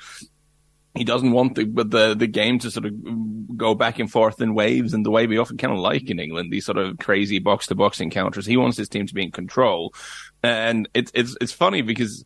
He 0.94 1.05
doesn't 1.05 1.32
want 1.32 1.55
the 1.55 1.65
the 1.65 2.15
the 2.15 2.26
game 2.26 2.59
to 2.61 2.70
sort 2.70 2.87
of 2.87 3.56
go 3.56 3.75
back 3.75 3.99
and 3.99 4.11
forth 4.11 4.41
in 4.41 4.55
waves 4.55 4.94
and 4.94 5.06
the 5.06 5.11
way 5.11 5.26
we 5.26 5.38
often 5.38 5.56
kind 5.56 5.73
of 5.73 5.79
like 5.79 6.11
in 6.11 6.19
England, 6.19 6.53
these 6.53 6.67
sort 6.67 6.79
of 6.79 6.99
crazy 6.99 7.38
box 7.38 7.67
to 7.69 7.75
box 7.75 8.00
encounters. 8.00 8.47
He 8.47 8.56
wants 8.56 8.76
his 8.76 8.88
team 8.88 9.06
to 9.06 9.15
be 9.15 9.23
in 9.23 9.31
control, 9.31 9.94
and 10.43 10.88
it's 10.94 11.12
it's 11.15 11.37
it's 11.41 11.53
funny 11.53 11.82
because 11.82 12.25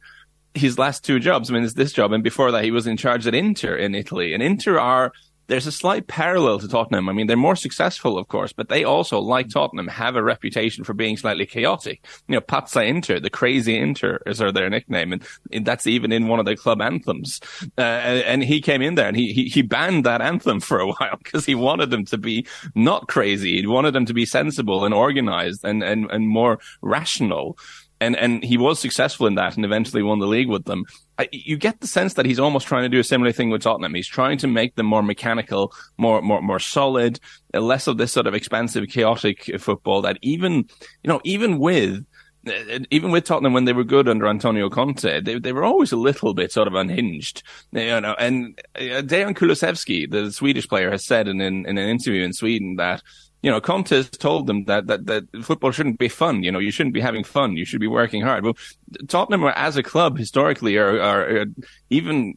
his 0.55 0.79
last 0.79 1.05
two 1.05 1.19
jobs, 1.19 1.51
I 1.51 1.55
mean, 1.55 1.65
it's 1.65 1.75
this 1.75 1.93
job, 1.93 2.13
and 2.13 2.25
before 2.25 2.51
that, 2.53 2.65
he 2.65 2.71
was 2.71 2.87
in 2.87 2.97
charge 2.97 3.27
at 3.27 3.35
Inter 3.35 3.77
in 3.77 3.95
Italy, 3.95 4.33
and 4.33 4.43
Inter 4.43 4.79
are 4.79 5.13
there's 5.47 5.67
a 5.67 5.73
slight 5.73 6.07
parallel 6.07 6.59
to 6.61 6.69
Tottenham. 6.69 7.09
I 7.09 7.13
mean, 7.13 7.27
they're 7.27 7.37
more 7.37 7.57
successful, 7.57 8.19
of 8.19 8.29
course, 8.29 8.53
but 8.53 8.69
they 8.69 8.85
also, 8.85 9.19
like 9.19 9.49
Tottenham, 9.49 9.89
have 9.89 10.17
a 10.17 10.23
reputation 10.23 10.85
for 10.85 10.95
being 10.95 11.17
slightly 11.17 11.47
chaotic. 11.47 12.05
You 12.29 12.37
know, 12.37 12.41
Pazza 12.41 12.87
Inter, 12.87 13.21
the 13.21 13.31
crazy 13.31 13.77
Inter 13.77 14.21
is 14.27 14.39
their 14.39 14.71
nickname, 14.71 15.13
and 15.13 15.67
that's 15.67 15.87
even 15.87 16.13
in 16.13 16.29
one 16.29 16.41
of 16.41 16.47
their 16.47 16.57
club 16.57 16.81
anthems. 16.81 17.41
Uh, 17.79 17.81
and 17.81 18.43
he 18.43 18.61
came 18.61 18.83
in 18.83 18.95
there 18.95 19.09
and 19.09 19.17
he, 19.17 19.33
he, 19.33 19.45
he 19.45 19.63
banned 19.63 20.05
that 20.05 20.21
anthem 20.21 20.61
for 20.61 20.81
a 20.81 20.87
while 20.93 21.17
because 21.23 21.47
he 21.47 21.55
wanted 21.55 21.91
them 21.91 22.05
to 22.07 22.19
be 22.19 22.47
not 22.75 23.09
crazy. 23.09 23.61
He 23.61 23.67
wanted 23.67 23.95
them 23.95 24.07
to 24.07 24.15
be 24.15 24.27
sensible 24.27 24.85
and 24.85 24.95
organized 24.95 25.65
and, 25.65 25.83
and, 25.83 26.11
and 26.11 26.29
more 26.29 26.59
rational 26.81 27.57
and 28.03 28.17
and 28.17 28.45
he 28.45 28.57
was 28.59 28.81
successful 28.81 29.27
in 29.27 29.37
that 29.37 29.57
and 29.57 29.65
eventually 29.65 30.03
won 30.03 30.19
the 30.21 30.27
league 30.37 30.49
with 30.49 30.65
them. 30.65 30.85
I, 31.19 31.29
you 31.33 31.57
get 31.57 31.81
the 31.81 31.87
sense 31.87 32.15
that 32.15 32.27
he's 32.27 32.41
almost 32.41 32.67
trying 32.67 32.83
to 32.85 32.89
do 32.97 33.01
a 33.01 33.05
similar 33.13 33.33
thing 33.33 33.51
with 33.51 33.63
Tottenham. 33.63 33.95
He's 33.95 34.09
trying 34.19 34.39
to 34.39 34.49
make 34.49 34.75
them 34.75 34.87
more 34.87 35.03
mechanical, 35.03 35.73
more 35.97 36.21
more 36.23 36.43
more 36.43 36.59
solid, 36.61 37.21
uh, 37.55 37.61
less 37.61 37.87
of 37.87 37.97
this 37.97 38.13
sort 38.13 38.27
of 38.27 38.35
expansive, 38.35 38.89
chaotic 38.89 39.39
football 39.61 40.03
that 40.03 40.19
even 40.23 40.53
you 41.03 41.09
know 41.11 41.21
even 41.25 41.59
with. 41.59 42.05
uh, 42.47 42.81
Even 42.91 43.13
with 43.13 43.25
Tottenham, 43.25 43.55
when 43.55 43.67
they 43.67 43.73
were 43.73 43.85
good 43.95 44.09
under 44.09 44.27
Antonio 44.27 44.69
Conte, 44.69 45.21
they 45.21 45.39
they 45.39 45.53
were 45.53 45.65
always 45.65 45.93
a 45.93 45.97
little 46.09 46.35
bit 46.35 46.51
sort 46.51 46.69
of 46.69 46.75
unhinged, 46.75 47.43
you 47.71 48.01
know. 48.01 48.15
And 48.19 48.59
uh, 48.75 49.03
Dejan 49.11 49.37
Kulusevski, 49.39 50.11
the 50.11 50.33
Swedish 50.33 50.67
player, 50.69 50.91
has 50.91 51.05
said 51.07 51.29
in, 51.29 51.41
in 51.41 51.67
in 51.67 51.79
an 51.79 51.89
interview 51.89 52.25
in 52.25 52.33
Sweden 52.33 52.77
that 52.77 53.01
you 53.43 53.51
know, 53.51 53.61
Conte 53.61 53.95
has 53.95 54.09
told 54.09 54.47
them 54.47 54.65
that, 54.65 54.87
that, 54.87 55.07
that 55.07 55.25
football 55.43 55.73
shouldn't 55.73 55.99
be 55.99 56.09
fun. 56.09 56.45
You 56.45 56.53
know, 56.53 56.61
you 56.61 56.71
shouldn't 56.71 56.95
be 56.95 57.01
having 57.01 57.25
fun. 57.25 57.57
You 57.57 57.65
should 57.65 57.81
be 57.81 57.89
working 57.89 58.23
hard. 58.23 58.45
Well, 58.45 58.57
Tottenham 59.09 59.45
as 59.57 59.77
a 59.77 59.83
club 59.83 60.17
historically 60.17 60.77
are, 60.77 61.01
are, 61.01 61.41
are 61.41 61.47
even, 61.91 62.35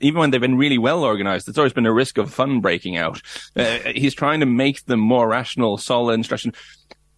even 0.00 0.20
when 0.20 0.30
they've 0.30 0.40
been 0.40 0.56
really 0.56 0.78
well 0.78 1.02
organized, 1.02 1.46
there's 1.46 1.58
always 1.58 1.72
been 1.72 1.86
a 1.86 1.92
risk 1.92 2.18
of 2.18 2.32
fun 2.32 2.60
breaking 2.60 2.96
out. 2.96 3.20
Uh, 3.56 3.78
he's 3.94 4.14
trying 4.14 4.40
to 4.40 4.46
make 4.46 4.84
them 4.84 5.00
more 5.00 5.28
rational, 5.28 5.76
solid 5.76 6.14
instruction, 6.14 6.52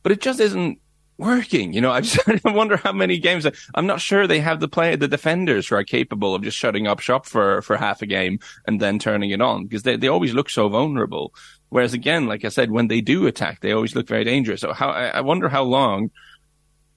but 0.02 0.12
it 0.12 0.22
just 0.22 0.40
isn't 0.40 0.78
working. 1.18 1.72
You 1.72 1.80
know, 1.80 1.90
I 1.90 2.00
just 2.00 2.28
I 2.28 2.40
wonder 2.52 2.76
how 2.76 2.92
many 2.92 3.18
games. 3.18 3.46
I'm 3.74 3.86
not 3.86 4.00
sure 4.00 4.26
they 4.26 4.40
have 4.40 4.60
the 4.60 4.68
play 4.68 4.96
the 4.96 5.08
defenders 5.08 5.68
who 5.68 5.76
are 5.76 5.84
capable 5.84 6.34
of 6.34 6.42
just 6.42 6.56
shutting 6.56 6.86
up 6.86 7.00
shop 7.00 7.26
for 7.26 7.62
for 7.62 7.76
half 7.76 8.02
a 8.02 8.06
game 8.06 8.38
and 8.66 8.80
then 8.80 8.98
turning 8.98 9.30
it 9.30 9.40
on 9.40 9.64
because 9.64 9.82
they 9.82 9.96
they 9.96 10.08
always 10.08 10.34
look 10.34 10.50
so 10.50 10.68
vulnerable. 10.68 11.34
Whereas 11.68 11.94
again, 11.94 12.26
like 12.26 12.44
I 12.44 12.48
said, 12.48 12.70
when 12.70 12.88
they 12.88 13.00
do 13.00 13.26
attack, 13.26 13.60
they 13.60 13.72
always 13.72 13.94
look 13.94 14.06
very 14.06 14.24
dangerous. 14.24 14.60
So 14.60 14.72
how 14.72 14.90
I 14.90 15.20
wonder 15.20 15.48
how 15.48 15.64
long. 15.64 16.10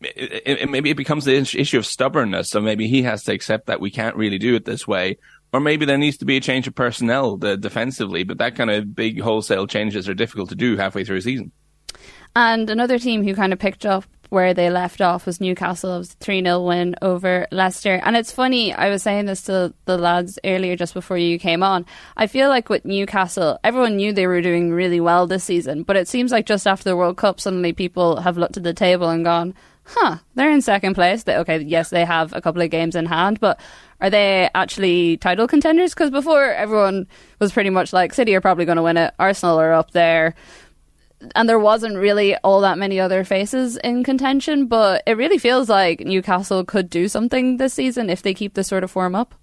It, 0.02 0.62
it, 0.62 0.70
maybe 0.70 0.90
it 0.90 0.96
becomes 0.96 1.26
the 1.26 1.36
issue 1.36 1.78
of 1.78 1.86
stubbornness. 1.86 2.50
So 2.50 2.62
maybe 2.62 2.88
he 2.88 3.02
has 3.04 3.24
to 3.24 3.34
accept 3.34 3.68
that 3.68 3.82
we 3.82 3.92
can't 3.92 4.16
really 4.16 4.38
do 4.38 4.56
it 4.56 4.64
this 4.64 4.88
way. 4.88 5.18
Or 5.52 5.60
maybe 5.60 5.86
there 5.86 5.98
needs 5.98 6.18
to 6.18 6.26
be 6.26 6.38
a 6.38 6.42
change 6.42 6.68
of 6.68 6.76
personnel 6.76 7.36
the, 7.36 7.58
defensively, 7.58 8.24
but 8.24 8.38
that 8.38 8.56
kind 8.56 8.70
of 8.70 8.96
big 8.96 9.20
wholesale 9.20 9.68
changes 9.68 10.08
are 10.08 10.14
difficult 10.14 10.50
to 10.50 10.56
do 10.56 10.78
halfway 10.78 11.04
through 11.04 11.18
a 11.18 11.22
season. 11.22 11.52
And 12.36 12.70
another 12.70 13.00
team 13.00 13.24
who 13.24 13.34
kind 13.34 13.52
of 13.52 13.60
picked 13.60 13.86
up 13.86 14.06
where 14.30 14.54
they 14.54 14.70
left 14.70 15.02
off 15.02 15.26
was 15.26 15.42
Newcastle. 15.42 15.96
It 15.96 16.00
was 16.00 16.14
3 16.14 16.44
0 16.44 16.64
win 16.64 16.96
over 17.02 17.48
Leicester. 17.52 17.96
And 18.04 18.16
it's 18.16 18.32
funny, 18.32 18.74
I 18.74 18.90
was 18.90 19.04
saying 19.04 19.26
this 19.26 19.44
to 19.44 19.74
the 19.86 19.98
lads 19.98 20.40
earlier 20.44 20.76
just 20.76 20.94
before 20.94 21.18
you 21.18 21.38
came 21.40 21.64
on. 21.64 21.86
I 22.16 22.28
feel 22.28 22.50
like 22.50 22.70
with 22.70 22.86
Newcastle, 22.86 23.60
everyone 23.64 23.98
knew 23.98 24.14
they 24.14 24.28
were 24.28 24.42
doing 24.42 24.72
really 24.72 25.00
well 25.00 25.28
this 25.28 25.44
season, 25.44 25.84
but 25.84 25.96
it 25.96 26.08
seems 26.08 26.32
like 26.32 26.46
just 26.46 26.68
after 26.68 26.84
the 26.90 26.96
World 26.96 27.18
Cup, 27.18 27.40
suddenly 27.40 27.74
people 27.74 28.22
have 28.22 28.38
looked 28.38 28.58
at 28.58 28.64
the 28.64 28.74
table 28.74 29.10
and 29.10 29.26
gone, 29.26 29.54
huh, 29.84 30.18
they're 30.36 30.52
in 30.52 30.62
second 30.62 30.94
place. 30.94 31.24
They, 31.24 31.36
okay, 31.38 31.60
yes, 31.60 31.90
they 31.90 32.06
have 32.06 32.34
a 32.34 32.42
couple 32.42 32.62
of 32.62 32.70
games 32.70 32.96
in 32.96 33.08
hand, 33.08 33.40
but 33.40 33.60
are 34.02 34.10
they 34.10 34.50
actually 34.54 35.18
title 35.18 35.48
contenders? 35.48 35.94
Because 35.94 36.12
before, 36.12 36.46
everyone 36.46 37.08
was 37.40 37.52
pretty 37.52 37.72
much 37.72 37.92
like, 37.92 38.14
City 38.14 38.36
are 38.36 38.42
probably 38.42 38.66
going 38.66 38.78
to 38.78 38.84
win 38.84 38.98
it, 38.98 39.14
Arsenal 39.20 39.60
are 39.60 39.74
up 39.74 39.92
there 39.92 40.36
and 41.36 41.48
there 41.48 41.60
wasn't 41.60 41.96
really 41.96 42.36
all 42.38 42.62
that 42.62 42.78
many 42.78 43.00
other 43.00 43.24
faces 43.24 43.78
in 43.78 44.04
contention, 44.04 44.68
but 44.68 45.04
it 45.06 45.18
really 45.18 45.38
feels 45.38 45.70
like 45.70 46.02
Newcastle 46.02 46.64
could 46.66 46.90
do 46.90 47.08
something 47.08 47.58
this 47.58 47.74
season 47.74 48.10
if 48.10 48.22
they 48.22 48.34
keep 48.34 48.54
this 48.54 48.68
sort 48.68 48.84
of 48.84 48.92
form 48.92 49.16
up. 49.16 49.36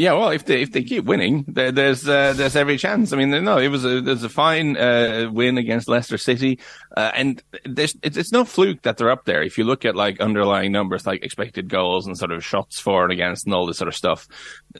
Yeah, 0.00 0.14
well, 0.14 0.30
if 0.30 0.46
they 0.46 0.62
if 0.62 0.72
they 0.72 0.82
keep 0.82 1.04
winning, 1.04 1.44
there, 1.46 1.70
there's 1.70 2.08
uh, 2.08 2.32
there's 2.32 2.56
every 2.56 2.78
chance. 2.78 3.12
I 3.12 3.18
mean, 3.18 3.28
no, 3.44 3.58
it 3.58 3.68
was 3.68 3.84
a 3.84 4.00
there's 4.00 4.22
a 4.22 4.30
fine 4.30 4.78
uh, 4.78 5.28
win 5.30 5.58
against 5.58 5.88
Leicester 5.88 6.16
City, 6.16 6.58
uh, 6.96 7.10
and 7.14 7.42
there's 7.66 7.94
it's, 8.02 8.16
it's 8.16 8.32
no 8.32 8.46
fluke 8.46 8.80
that 8.80 8.96
they're 8.96 9.10
up 9.10 9.26
there. 9.26 9.42
If 9.42 9.58
you 9.58 9.64
look 9.64 9.84
at 9.84 9.94
like 9.94 10.18
underlying 10.18 10.72
numbers, 10.72 11.06
like 11.06 11.22
expected 11.22 11.68
goals 11.68 12.06
and 12.06 12.16
sort 12.16 12.30
of 12.30 12.42
shots 12.42 12.80
for 12.80 13.02
and 13.02 13.12
against 13.12 13.44
and 13.44 13.52
all 13.52 13.66
this 13.66 13.76
sort 13.76 13.88
of 13.88 13.94
stuff, 13.94 14.26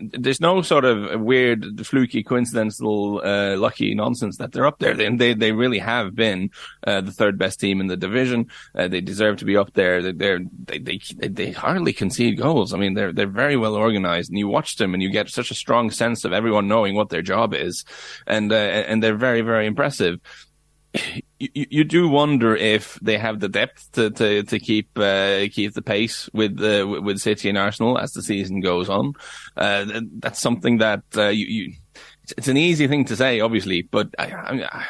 there's 0.01 0.41
no 0.41 0.63
sort 0.63 0.87
of 0.87 1.21
weird, 1.21 1.87
fluky, 1.87 2.23
coincidental, 2.23 3.21
uh, 3.23 3.59
lucky 3.59 3.95
nonsense 3.95 4.39
that 4.39 4.53
they're 4.53 4.67
up 4.67 4.79
there. 4.79 4.95
They 4.95 5.15
they, 5.15 5.35
they 5.35 5.53
really 5.53 5.81
have 5.81 6.15
been 6.15 6.49
uh, 6.87 7.03
the 7.03 7.13
third 7.13 7.37
best 7.37 7.61
team 7.61 7.83
in 7.83 7.89
the 7.89 7.97
division. 7.99 8.47
Uh, 8.75 8.89
they 8.89 9.03
deserve 9.03 9.37
to 9.41 9.45
be 9.45 9.59
up 9.59 9.75
there. 9.75 10.15
They're, 10.15 10.41
they 10.65 10.79
they 10.79 10.99
they 11.29 11.51
hardly 11.53 11.93
concede 11.93 12.39
goals. 12.39 12.73
I 12.73 12.79
mean, 12.79 12.95
they're 12.95 13.13
they're 13.13 13.27
very 13.27 13.59
well 13.59 13.75
organized, 13.75 14.31
and 14.31 14.39
you 14.39 14.49
watch 14.49 14.77
them 14.77 14.95
and 14.95 15.03
you 15.03 15.10
get 15.11 15.29
such 15.29 15.51
a 15.51 15.55
strong 15.55 15.91
sense 15.91 16.25
of 16.25 16.33
everyone 16.33 16.69
knowing 16.69 16.95
what 16.95 17.09
their 17.09 17.23
job 17.23 17.55
is, 17.55 17.85
and 18.27 18.53
uh, 18.53 18.57
and 18.57 19.03
they're 19.03 19.17
very 19.17 19.43
very 19.43 19.67
impressive. 19.67 20.19
You, 21.39 21.67
you 21.71 21.85
do 21.85 22.09
wonder 22.09 22.57
if 22.57 22.99
they 23.01 23.17
have 23.17 23.39
the 23.39 23.49
depth 23.49 23.93
to 23.93 24.11
to, 24.11 24.43
to 24.43 24.59
keep 24.59 24.89
uh, 24.99 25.47
keep 25.53 25.73
the 25.73 25.83
pace 25.83 26.29
with 26.33 26.61
uh, 26.61 26.87
with 26.87 27.19
City 27.21 27.49
and 27.49 27.59
Arsenal 27.59 27.97
as 27.99 28.13
the 28.13 28.23
season 28.23 28.61
goes 28.61 28.89
on. 28.89 29.13
Uh, 29.57 30.01
that's 30.19 30.41
something 30.41 30.79
that 30.79 31.03
uh, 31.17 31.29
you, 31.29 31.47
you 31.47 31.73
it's 32.37 32.49
an 32.49 32.57
easy 32.57 32.87
thing 32.89 33.05
to 33.07 33.17
say, 33.17 33.41
obviously, 33.41 33.83
but 33.83 34.09
I, 34.19 34.85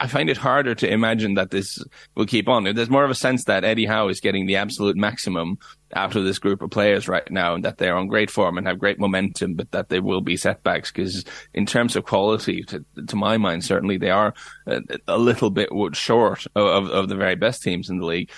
I, 0.00 0.06
find 0.06 0.30
it 0.30 0.36
harder 0.36 0.74
to 0.74 0.90
imagine 0.90 1.34
that 1.34 1.50
this 1.50 1.82
will 2.14 2.26
keep 2.26 2.48
on. 2.48 2.64
There's 2.64 2.90
more 2.90 3.04
of 3.04 3.10
a 3.10 3.14
sense 3.14 3.44
that 3.44 3.64
Eddie 3.64 3.86
Howe 3.86 4.08
is 4.08 4.20
getting 4.20 4.46
the 4.46 4.56
absolute 4.56 4.96
maximum 4.96 5.58
out 5.94 6.16
of 6.16 6.24
this 6.24 6.38
group 6.38 6.62
of 6.62 6.70
players 6.70 7.08
right 7.08 7.28
now, 7.30 7.54
and 7.54 7.64
that 7.64 7.78
they're 7.78 7.96
on 7.96 8.08
great 8.08 8.30
form 8.30 8.58
and 8.58 8.66
have 8.66 8.78
great 8.78 8.98
momentum, 8.98 9.54
but 9.54 9.70
that 9.72 9.88
there 9.88 10.02
will 10.02 10.20
be 10.20 10.36
setbacks 10.36 10.90
because, 10.90 11.24
in 11.52 11.66
terms 11.66 11.96
of 11.96 12.04
quality, 12.04 12.62
to, 12.64 12.84
to 13.06 13.16
my 13.16 13.36
mind, 13.36 13.64
certainly 13.64 13.96
they 13.96 14.10
are 14.10 14.34
a, 14.66 14.80
a 15.08 15.18
little 15.18 15.50
bit 15.50 15.68
short 15.92 16.46
of, 16.54 16.88
of 16.90 17.08
the 17.08 17.16
very 17.16 17.36
best 17.36 17.62
teams 17.62 17.90
in 17.90 17.98
the 17.98 18.06
league. 18.06 18.30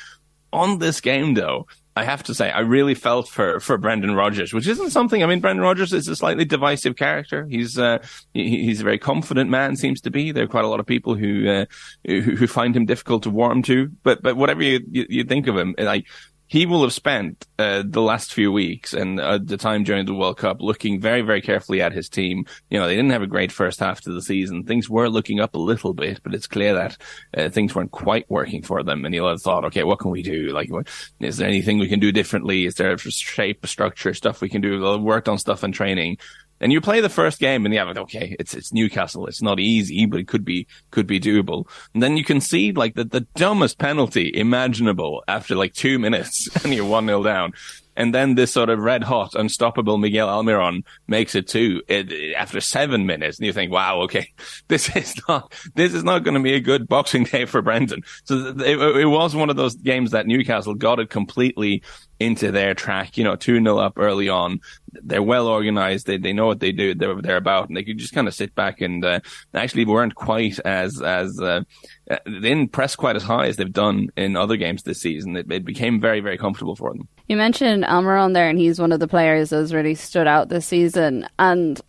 On 0.52 0.78
this 0.78 1.00
game, 1.00 1.34
though, 1.34 1.66
I 1.96 2.04
have 2.04 2.22
to 2.24 2.34
say, 2.34 2.50
I 2.50 2.60
really 2.60 2.94
felt 2.94 3.26
for, 3.26 3.58
for 3.58 3.78
Brendan 3.78 4.14
Rodgers, 4.14 4.52
which 4.52 4.68
isn't 4.68 4.90
something. 4.90 5.22
I 5.22 5.26
mean, 5.26 5.40
Brendan 5.40 5.62
Rodgers 5.62 5.94
is 5.94 6.06
a 6.08 6.14
slightly 6.14 6.44
divisive 6.44 6.94
character. 6.94 7.46
He's 7.48 7.78
uh, 7.78 7.98
he, 8.34 8.64
he's 8.66 8.82
a 8.82 8.84
very 8.84 8.98
confident 8.98 9.48
man, 9.48 9.76
seems 9.76 10.02
to 10.02 10.10
be. 10.10 10.30
There 10.30 10.44
are 10.44 10.48
quite 10.48 10.66
a 10.66 10.68
lot 10.68 10.78
of 10.78 10.84
people 10.84 11.14
who 11.14 11.48
uh, 11.48 11.64
who, 12.06 12.20
who 12.20 12.46
find 12.46 12.76
him 12.76 12.84
difficult 12.84 13.22
to 13.22 13.30
warm 13.30 13.62
to. 13.62 13.90
But 14.02 14.22
but 14.22 14.36
whatever 14.36 14.62
you, 14.62 14.80
you, 14.90 15.06
you 15.08 15.24
think 15.24 15.46
of 15.46 15.56
him, 15.56 15.74
like 15.78 16.06
he 16.48 16.66
will 16.66 16.82
have 16.82 16.92
spent 16.92 17.46
uh, 17.58 17.82
the 17.84 18.00
last 18.00 18.32
few 18.32 18.52
weeks 18.52 18.92
and 18.92 19.18
uh, 19.18 19.38
the 19.42 19.56
time 19.56 19.82
during 19.82 20.06
the 20.06 20.14
World 20.14 20.38
Cup 20.38 20.60
looking 20.60 21.00
very, 21.00 21.22
very 21.22 21.40
carefully 21.40 21.82
at 21.82 21.92
his 21.92 22.08
team. 22.08 22.46
You 22.70 22.78
know, 22.78 22.86
they 22.86 22.94
didn't 22.94 23.10
have 23.10 23.22
a 23.22 23.26
great 23.26 23.50
first 23.50 23.80
half 23.80 24.00
to 24.02 24.12
the 24.12 24.22
season. 24.22 24.64
Things 24.64 24.88
were 24.88 25.08
looking 25.08 25.40
up 25.40 25.54
a 25.54 25.58
little 25.58 25.92
bit, 25.92 26.20
but 26.22 26.34
it's 26.34 26.46
clear 26.46 26.74
that 26.74 26.96
uh, 27.36 27.48
things 27.48 27.74
weren't 27.74 27.90
quite 27.90 28.30
working 28.30 28.62
for 28.62 28.82
them. 28.82 29.04
And 29.04 29.14
he'll 29.14 29.28
have 29.28 29.42
thought, 29.42 29.64
okay, 29.64 29.82
what 29.82 29.98
can 29.98 30.10
we 30.10 30.22
do? 30.22 30.48
Like, 30.48 30.70
what, 30.70 30.88
is 31.20 31.38
there 31.38 31.48
anything 31.48 31.78
we 31.78 31.88
can 31.88 32.00
do 32.00 32.12
differently? 32.12 32.66
Is 32.66 32.76
there 32.76 32.92
a 32.92 32.98
shape, 32.98 33.66
structure, 33.66 34.14
stuff 34.14 34.40
we 34.40 34.48
can 34.48 34.60
do? 34.60 34.80
They 34.80 34.96
Worked 35.06 35.28
on 35.28 35.38
stuff 35.38 35.62
in 35.62 35.72
training. 35.72 36.18
And 36.60 36.72
you 36.72 36.80
play 36.80 37.00
the 37.00 37.08
first 37.08 37.38
game 37.38 37.64
and 37.64 37.74
you 37.74 37.78
have 37.78 37.88
like, 37.88 37.98
okay, 37.98 38.36
it's, 38.38 38.54
it's 38.54 38.72
Newcastle. 38.72 39.26
It's 39.26 39.42
not 39.42 39.60
easy, 39.60 40.06
but 40.06 40.20
it 40.20 40.28
could 40.28 40.44
be, 40.44 40.66
could 40.90 41.06
be 41.06 41.20
doable. 41.20 41.68
And 41.94 42.02
then 42.02 42.16
you 42.16 42.24
concede 42.24 42.76
like 42.76 42.94
the, 42.94 43.04
the 43.04 43.26
dumbest 43.34 43.78
penalty 43.78 44.30
imaginable 44.34 45.22
after 45.28 45.54
like 45.54 45.74
two 45.74 45.98
minutes 46.06 46.48
and 46.64 46.72
you're 46.72 46.86
one 46.86 47.06
nil 47.06 47.22
down. 47.22 47.52
And 47.96 48.14
then 48.14 48.34
this 48.34 48.52
sort 48.52 48.68
of 48.68 48.78
red 48.78 49.02
hot, 49.02 49.34
unstoppable 49.34 49.96
Miguel 49.96 50.28
Almiron 50.28 50.84
makes 51.08 51.34
it 51.34 51.48
two 51.48 51.82
it, 51.88 52.34
after 52.34 52.60
seven 52.60 53.06
minutes. 53.06 53.38
And 53.38 53.46
you 53.46 53.52
think, 53.52 53.72
wow, 53.72 54.02
okay, 54.02 54.32
this 54.68 54.94
is 54.94 55.14
not, 55.28 55.52
this 55.74 55.94
is 55.94 56.04
not 56.04 56.22
going 56.22 56.34
to 56.34 56.42
be 56.42 56.54
a 56.54 56.60
good 56.60 56.86
boxing 56.86 57.24
day 57.24 57.46
for 57.46 57.62
Brendan. 57.62 58.02
So 58.24 58.54
it, 58.58 58.78
it 58.78 59.06
was 59.06 59.34
one 59.34 59.50
of 59.50 59.56
those 59.56 59.74
games 59.74 60.10
that 60.10 60.26
Newcastle 60.26 60.74
got 60.74 61.00
it 61.00 61.08
completely 61.10 61.82
into 62.20 62.50
their 62.50 62.74
track, 62.74 63.16
you 63.16 63.24
know, 63.24 63.36
2 63.36 63.62
0 63.62 63.78
up 63.78 63.94
early 63.96 64.28
on. 64.28 64.60
They're 65.02 65.22
well 65.22 65.46
organized. 65.46 66.06
They, 66.06 66.18
they 66.18 66.32
know 66.32 66.46
what 66.46 66.60
they 66.60 66.72
do. 66.72 66.94
They're, 66.94 67.20
they're 67.20 67.36
about 67.36 67.68
and 67.68 67.76
they 67.76 67.82
could 67.82 67.98
just 67.98 68.14
kind 68.14 68.28
of 68.28 68.34
sit 68.34 68.54
back 68.54 68.80
and, 68.80 69.04
uh, 69.04 69.20
actually 69.54 69.84
weren't 69.84 70.14
quite 70.14 70.58
as, 70.60 71.00
as, 71.00 71.40
uh, 71.40 71.62
uh, 72.10 72.16
they 72.24 72.40
didn't 72.40 72.72
press 72.72 72.96
quite 72.96 73.16
as 73.16 73.22
high 73.22 73.46
as 73.46 73.56
they've 73.56 73.72
done 73.72 74.08
in 74.16 74.36
other 74.36 74.56
games 74.56 74.82
this 74.82 75.00
season. 75.00 75.36
It, 75.36 75.50
it 75.50 75.64
became 75.64 76.00
very, 76.00 76.20
very 76.20 76.38
comfortable 76.38 76.76
for 76.76 76.92
them. 76.92 77.08
You 77.28 77.36
mentioned 77.36 77.84
Almiron 77.84 78.34
there 78.34 78.48
and 78.48 78.58
he's 78.58 78.80
one 78.80 78.92
of 78.92 79.00
the 79.00 79.08
players 79.08 79.50
that's 79.50 79.72
really 79.72 79.94
stood 79.94 80.26
out 80.26 80.48
this 80.48 80.66
season. 80.66 81.28
And 81.38 81.80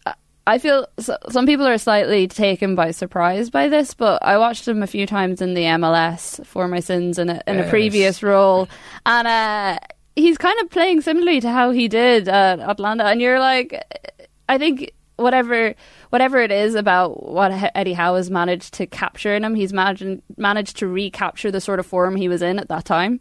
I 0.48 0.58
feel 0.60 0.88
some 1.30 1.46
people 1.46 1.68
are 1.68 1.78
slightly 1.78 2.28
taken 2.28 2.76
by 2.76 2.92
surprise 2.92 3.50
by 3.50 3.68
this, 3.68 3.94
but 3.94 4.24
I 4.24 4.38
watched 4.38 4.68
him 4.68 4.82
a 4.82 4.88
few 4.88 5.06
times 5.06 5.42
in 5.42 5.54
the 5.54 5.64
MLS 5.64 6.44
for 6.46 6.68
my 6.68 6.80
sins 6.80 7.20
in 7.20 7.30
a, 7.30 7.42
in 7.46 7.58
yes. 7.58 7.68
a 7.68 7.70
previous 7.70 8.24
role. 8.24 8.70
And, 9.06 9.28
uh, 9.28 9.80
he's 10.18 10.38
kind 10.38 10.60
of 10.62 10.70
playing 10.70 11.02
similarly 11.02 11.40
to 11.42 11.52
how 11.52 11.72
he 11.72 11.88
did 11.88 12.28
at 12.28 12.60
Atlanta, 12.60 13.06
and 13.06 13.22
you're 13.22 13.40
like, 13.40 13.82
I 14.50 14.58
think 14.58 14.92
whatever 15.16 15.74
whatever 16.10 16.40
it 16.40 16.52
is 16.52 16.76
about 16.76 17.24
what 17.24 17.72
Eddie 17.76 17.94
Howe 17.94 18.16
has 18.16 18.30
managed 18.30 18.74
to 18.76 18.88
capture 18.88 19.36
in 19.36 19.44
him, 19.44 19.56
he's 19.56 19.74
managed 19.74 20.22
managed 20.38 20.78
to 20.78 20.88
recapture 20.88 21.52
the 21.52 21.62
sort 21.62 21.80
of 21.80 21.86
form 21.86 22.16
he 22.16 22.28
was 22.28 22.42
in 22.42 22.60
at 22.60 22.70
that 22.70 22.86
time. 22.86 23.20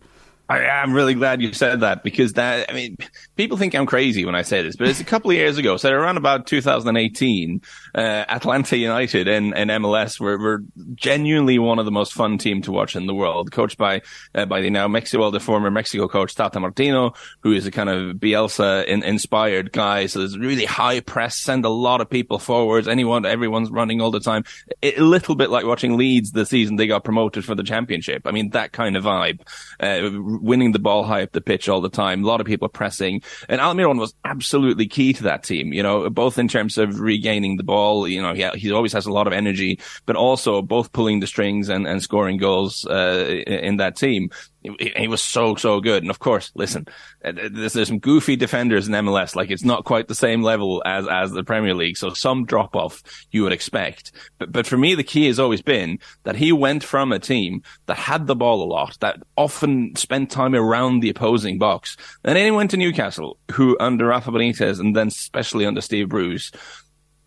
I 0.48 0.60
am 0.82 0.92
really 0.92 1.14
glad 1.14 1.42
you 1.42 1.52
said 1.52 1.80
that 1.80 2.04
because 2.04 2.34
that, 2.34 2.70
I 2.70 2.74
mean, 2.74 2.96
people 3.34 3.56
think 3.56 3.74
I'm 3.74 3.86
crazy 3.86 4.24
when 4.24 4.36
I 4.36 4.42
say 4.42 4.62
this, 4.62 4.76
but 4.76 4.86
it's 4.86 5.00
a 5.00 5.04
couple 5.04 5.30
of 5.32 5.36
years 5.36 5.58
ago. 5.58 5.76
So 5.76 5.90
around 5.90 6.18
about 6.18 6.46
2018, 6.46 7.62
uh, 7.94 7.98
Atlanta 7.98 8.76
United 8.76 9.26
and, 9.26 9.56
and 9.56 9.70
MLS 9.70 10.20
were, 10.20 10.38
were 10.38 10.62
genuinely 10.94 11.58
one 11.58 11.80
of 11.80 11.84
the 11.84 11.90
most 11.90 12.12
fun 12.12 12.38
team 12.38 12.62
to 12.62 12.70
watch 12.70 12.94
in 12.94 13.06
the 13.06 13.14
world, 13.14 13.50
coached 13.50 13.76
by, 13.76 14.02
uh, 14.36 14.46
by 14.46 14.60
the 14.60 14.70
now 14.70 14.86
Mexico, 14.86 15.22
well, 15.22 15.30
the 15.32 15.40
former 15.40 15.70
Mexico 15.70 16.06
coach 16.06 16.36
Tata 16.36 16.60
Martino, 16.60 17.14
who 17.40 17.52
is 17.52 17.66
a 17.66 17.72
kind 17.72 17.88
of 17.88 18.16
Bielsa 18.16 18.84
in, 18.86 19.02
inspired 19.02 19.72
guy. 19.72 20.06
So 20.06 20.20
there's 20.20 20.38
really 20.38 20.64
high 20.64 21.00
press, 21.00 21.36
send 21.36 21.64
a 21.64 21.70
lot 21.70 22.00
of 22.00 22.08
people 22.08 22.38
forwards. 22.38 22.86
Anyone, 22.86 23.26
everyone's 23.26 23.70
running 23.70 24.00
all 24.00 24.12
the 24.12 24.20
time. 24.20 24.44
a 24.80 24.96
little 25.00 25.34
bit 25.34 25.50
like 25.50 25.64
watching 25.64 25.96
Leeds 25.96 26.30
the 26.30 26.46
season 26.46 26.76
they 26.76 26.86
got 26.86 27.02
promoted 27.02 27.44
for 27.44 27.56
the 27.56 27.64
championship. 27.64 28.22
I 28.26 28.30
mean, 28.30 28.50
that 28.50 28.70
kind 28.70 28.96
of 28.96 29.02
vibe. 29.02 29.40
Uh, 29.80 30.35
winning 30.42 30.72
the 30.72 30.78
ball 30.78 31.04
high 31.04 31.22
up 31.22 31.32
the 31.32 31.40
pitch 31.40 31.68
all 31.68 31.80
the 31.80 31.88
time. 31.88 32.24
A 32.24 32.26
lot 32.26 32.40
of 32.40 32.46
people 32.46 32.68
pressing. 32.68 33.22
And 33.48 33.60
Almiron 33.60 33.98
was 33.98 34.14
absolutely 34.24 34.86
key 34.86 35.12
to 35.14 35.24
that 35.24 35.42
team, 35.42 35.72
you 35.72 35.82
know, 35.82 36.08
both 36.10 36.38
in 36.38 36.48
terms 36.48 36.78
of 36.78 37.00
regaining 37.00 37.56
the 37.56 37.64
ball. 37.64 38.06
You 38.08 38.22
know, 38.22 38.34
he, 38.34 38.46
he 38.58 38.72
always 38.72 38.92
has 38.92 39.06
a 39.06 39.12
lot 39.12 39.26
of 39.26 39.32
energy, 39.32 39.80
but 40.04 40.16
also 40.16 40.62
both 40.62 40.92
pulling 40.92 41.20
the 41.20 41.26
strings 41.26 41.68
and, 41.68 41.86
and 41.86 42.02
scoring 42.02 42.36
goals, 42.38 42.84
uh, 42.86 43.42
in 43.46 43.78
that 43.78 43.96
team. 43.96 44.30
He, 44.78 44.92
he, 44.96 45.08
was 45.08 45.22
so, 45.22 45.54
so 45.54 45.80
good. 45.80 46.02
And 46.02 46.10
of 46.10 46.18
course, 46.18 46.50
listen, 46.54 46.86
uh, 47.24 47.32
there's, 47.32 47.72
there's, 47.72 47.88
some 47.88 47.98
goofy 47.98 48.36
defenders 48.36 48.88
in 48.88 48.94
MLS. 48.94 49.36
Like 49.36 49.50
it's 49.50 49.64
not 49.64 49.84
quite 49.84 50.08
the 50.08 50.14
same 50.14 50.42
level 50.42 50.82
as, 50.84 51.06
as 51.08 51.30
the 51.32 51.44
Premier 51.44 51.74
League. 51.74 51.96
So 51.96 52.10
some 52.10 52.44
drop 52.44 52.74
off 52.74 53.02
you 53.30 53.42
would 53.42 53.52
expect. 53.52 54.12
But, 54.38 54.52
but 54.52 54.66
for 54.66 54.76
me, 54.76 54.94
the 54.94 55.04
key 55.04 55.26
has 55.26 55.38
always 55.38 55.62
been 55.62 55.98
that 56.24 56.36
he 56.36 56.52
went 56.52 56.82
from 56.82 57.12
a 57.12 57.18
team 57.18 57.62
that 57.86 57.96
had 57.96 58.26
the 58.26 58.36
ball 58.36 58.62
a 58.62 58.66
lot, 58.70 58.98
that 59.00 59.22
often 59.36 59.94
spent 59.96 60.30
time 60.30 60.54
around 60.54 61.00
the 61.00 61.10
opposing 61.10 61.58
box. 61.58 61.96
And 62.24 62.36
then 62.36 62.44
he 62.44 62.50
went 62.50 62.70
to 62.72 62.76
Newcastle, 62.76 63.38
who 63.52 63.76
under 63.80 64.06
Rafa 64.06 64.30
Benitez 64.30 64.80
and 64.80 64.94
then 64.96 65.08
especially 65.08 65.66
under 65.66 65.80
Steve 65.80 66.08
Bruce, 66.08 66.50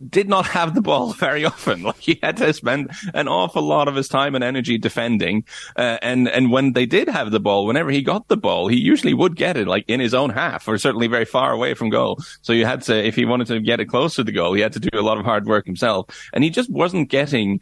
did 0.08 0.30
not 0.30 0.46
have 0.48 0.76
the 0.76 0.82
ball 0.82 1.14
very 1.20 1.46
often. 1.46 1.84
Like 1.90 2.00
he 2.00 2.20
had 2.22 2.38
to 2.38 2.54
spend 2.54 2.92
an 3.16 3.28
awful 3.28 3.64
lot 3.64 3.88
of 3.88 3.96
his 3.96 4.08
time 4.08 4.36
and 4.36 4.44
energy 4.44 4.78
defending. 4.78 5.44
Uh, 5.76 5.98
and, 6.02 6.28
and 6.28 6.52
when 6.52 6.74
they 6.74 6.86
did 6.86 7.08
have 7.10 7.32
the 7.32 7.40
ball, 7.40 7.66
whenever 7.66 7.90
he 7.90 8.04
got 8.04 8.28
the 8.28 8.38
ball, 8.38 8.68
he 8.68 8.78
usually 8.78 9.14
would 9.14 9.36
get 9.36 9.58
it 9.58 9.68
like 9.68 9.86
in 9.88 10.00
his 10.00 10.14
own 10.14 10.30
half 10.30 10.68
or 10.68 10.78
certainly 10.78 11.08
very 11.08 11.26
far 11.26 11.52
away 11.52 11.74
from 11.74 11.90
goal. 11.90 12.20
So 12.42 12.54
you 12.54 12.66
had 12.66 12.84
to, 12.84 12.96
if 12.96 13.16
he 13.16 13.26
wanted 13.26 13.48
to 13.48 13.60
get 13.60 13.80
it 13.80 13.86
close 13.86 14.16
to 14.16 14.24
the 14.24 14.32
goal, 14.32 14.54
he 14.54 14.62
had 14.62 14.74
to 14.74 14.80
do 14.80 14.90
a 14.94 15.02
lot 15.02 15.18
of 15.18 15.26
hard 15.26 15.48
work 15.48 15.66
himself. 15.66 16.08
And 16.32 16.44
he 16.44 16.52
just 16.52 16.70
wasn't 16.70 17.10
getting 17.10 17.62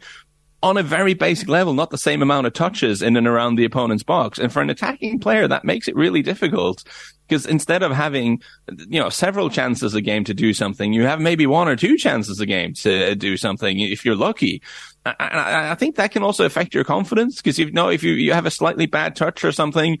on 0.62 0.76
a 0.76 0.82
very 0.82 1.14
basic 1.14 1.48
level, 1.48 1.72
not 1.72 1.90
the 1.90 1.98
same 1.98 2.20
amount 2.20 2.46
of 2.46 2.52
touches 2.52 3.00
in 3.00 3.16
and 3.16 3.28
around 3.28 3.54
the 3.54 3.64
opponent's 3.64 4.02
box. 4.02 4.38
And 4.38 4.52
for 4.52 4.60
an 4.60 4.70
attacking 4.70 5.20
player, 5.20 5.46
that 5.46 5.64
makes 5.64 5.86
it 5.86 5.94
really 5.94 6.20
difficult 6.20 6.82
because 7.28 7.46
instead 7.46 7.82
of 7.82 7.92
having, 7.92 8.42
you 8.88 8.98
know, 8.98 9.08
several 9.08 9.50
chances 9.50 9.94
a 9.94 10.00
game 10.00 10.24
to 10.24 10.34
do 10.34 10.52
something, 10.52 10.92
you 10.92 11.04
have 11.04 11.20
maybe 11.20 11.46
one 11.46 11.68
or 11.68 11.76
two 11.76 11.96
chances 11.96 12.40
a 12.40 12.46
game 12.46 12.74
to 12.74 13.12
uh, 13.12 13.14
do 13.14 13.36
something 13.36 13.78
if 13.78 14.04
you're 14.04 14.16
lucky. 14.16 14.60
I, 15.06 15.70
I 15.70 15.74
think 15.76 15.96
that 15.96 16.10
can 16.10 16.22
also 16.22 16.44
affect 16.44 16.74
your 16.74 16.84
confidence 16.84 17.36
because 17.36 17.58
you 17.58 17.70
know, 17.70 17.88
if 17.88 18.02
you, 18.02 18.12
you 18.12 18.32
have 18.32 18.46
a 18.46 18.50
slightly 18.50 18.86
bad 18.86 19.14
touch 19.14 19.44
or 19.44 19.52
something, 19.52 19.98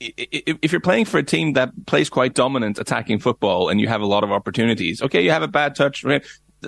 if 0.00 0.70
you're 0.70 0.80
playing 0.80 1.06
for 1.06 1.18
a 1.18 1.24
team 1.24 1.54
that 1.54 1.70
plays 1.86 2.08
quite 2.08 2.34
dominant 2.34 2.78
attacking 2.78 3.18
football 3.18 3.68
and 3.68 3.80
you 3.80 3.88
have 3.88 4.00
a 4.00 4.06
lot 4.06 4.22
of 4.22 4.30
opportunities, 4.30 5.02
okay, 5.02 5.22
you 5.22 5.32
have 5.32 5.42
a 5.42 5.48
bad 5.48 5.74
touch, 5.74 6.04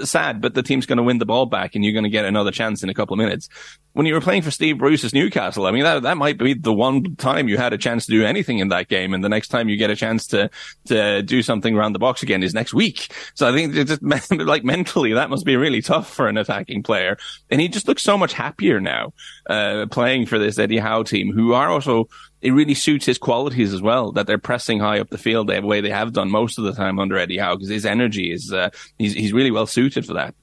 sad, 0.04 0.40
but 0.40 0.54
the 0.54 0.62
team's 0.62 0.86
going 0.86 0.98
to 0.98 1.02
win 1.02 1.18
the 1.18 1.26
ball 1.26 1.46
back 1.46 1.74
and 1.74 1.84
you're 1.84 1.92
going 1.92 2.04
to 2.04 2.10
get 2.10 2.24
another 2.24 2.50
chance 2.50 2.82
in 2.82 2.88
a 2.88 2.94
couple 2.94 3.14
of 3.14 3.18
minutes. 3.18 3.48
When 3.92 4.06
you 4.06 4.14
were 4.14 4.20
playing 4.20 4.42
for 4.42 4.52
Steve 4.52 4.78
Bruce's 4.78 5.12
Newcastle, 5.12 5.66
I 5.66 5.72
mean, 5.72 5.82
that, 5.82 6.02
that 6.02 6.16
might 6.16 6.38
be 6.38 6.54
the 6.54 6.72
one 6.72 7.16
time 7.16 7.48
you 7.48 7.56
had 7.56 7.72
a 7.72 7.78
chance 7.78 8.06
to 8.06 8.12
do 8.12 8.24
anything 8.24 8.60
in 8.60 8.68
that 8.68 8.88
game. 8.88 9.12
And 9.14 9.24
the 9.24 9.28
next 9.28 9.48
time 9.48 9.68
you 9.68 9.76
get 9.76 9.90
a 9.90 9.96
chance 9.96 10.28
to, 10.28 10.48
to 10.86 11.22
do 11.22 11.42
something 11.42 11.74
around 11.74 11.92
the 11.94 11.98
box 11.98 12.22
again 12.22 12.42
is 12.42 12.54
next 12.54 12.72
week. 12.72 13.12
So 13.34 13.48
I 13.48 13.52
think 13.52 13.74
just 13.74 14.02
like 14.32 14.62
mentally, 14.64 15.12
that 15.14 15.28
must 15.30 15.44
be 15.44 15.56
really 15.56 15.82
tough 15.82 16.12
for 16.12 16.28
an 16.28 16.38
attacking 16.38 16.84
player. 16.84 17.18
And 17.50 17.60
he 17.60 17.68
just 17.68 17.88
looks 17.88 18.02
so 18.02 18.16
much 18.16 18.32
happier 18.32 18.80
now, 18.80 19.12
uh, 19.48 19.86
playing 19.90 20.26
for 20.26 20.38
this 20.38 20.58
Eddie 20.58 20.78
Howe 20.78 21.02
team 21.02 21.32
who 21.32 21.52
are 21.52 21.68
also 21.68 22.08
it 22.42 22.52
really 22.52 22.74
suits 22.74 23.06
his 23.06 23.18
qualities 23.18 23.74
as 23.74 23.82
well 23.82 24.12
that 24.12 24.26
they're 24.26 24.38
pressing 24.38 24.80
high 24.80 25.00
up 25.00 25.10
the 25.10 25.18
field 25.18 25.48
the 25.48 25.60
way 25.60 25.80
they 25.80 25.90
have 25.90 26.12
done 26.12 26.30
most 26.30 26.58
of 26.58 26.64
the 26.64 26.72
time 26.72 26.98
under 26.98 27.16
Eddie 27.16 27.38
Howe 27.38 27.54
because 27.54 27.68
his 27.68 27.86
energy 27.86 28.32
is 28.32 28.52
uh, 28.52 28.70
he's 28.98 29.14
he's 29.14 29.32
really 29.32 29.50
well 29.50 29.66
suited 29.66 30.06
for 30.06 30.14
that. 30.14 30.34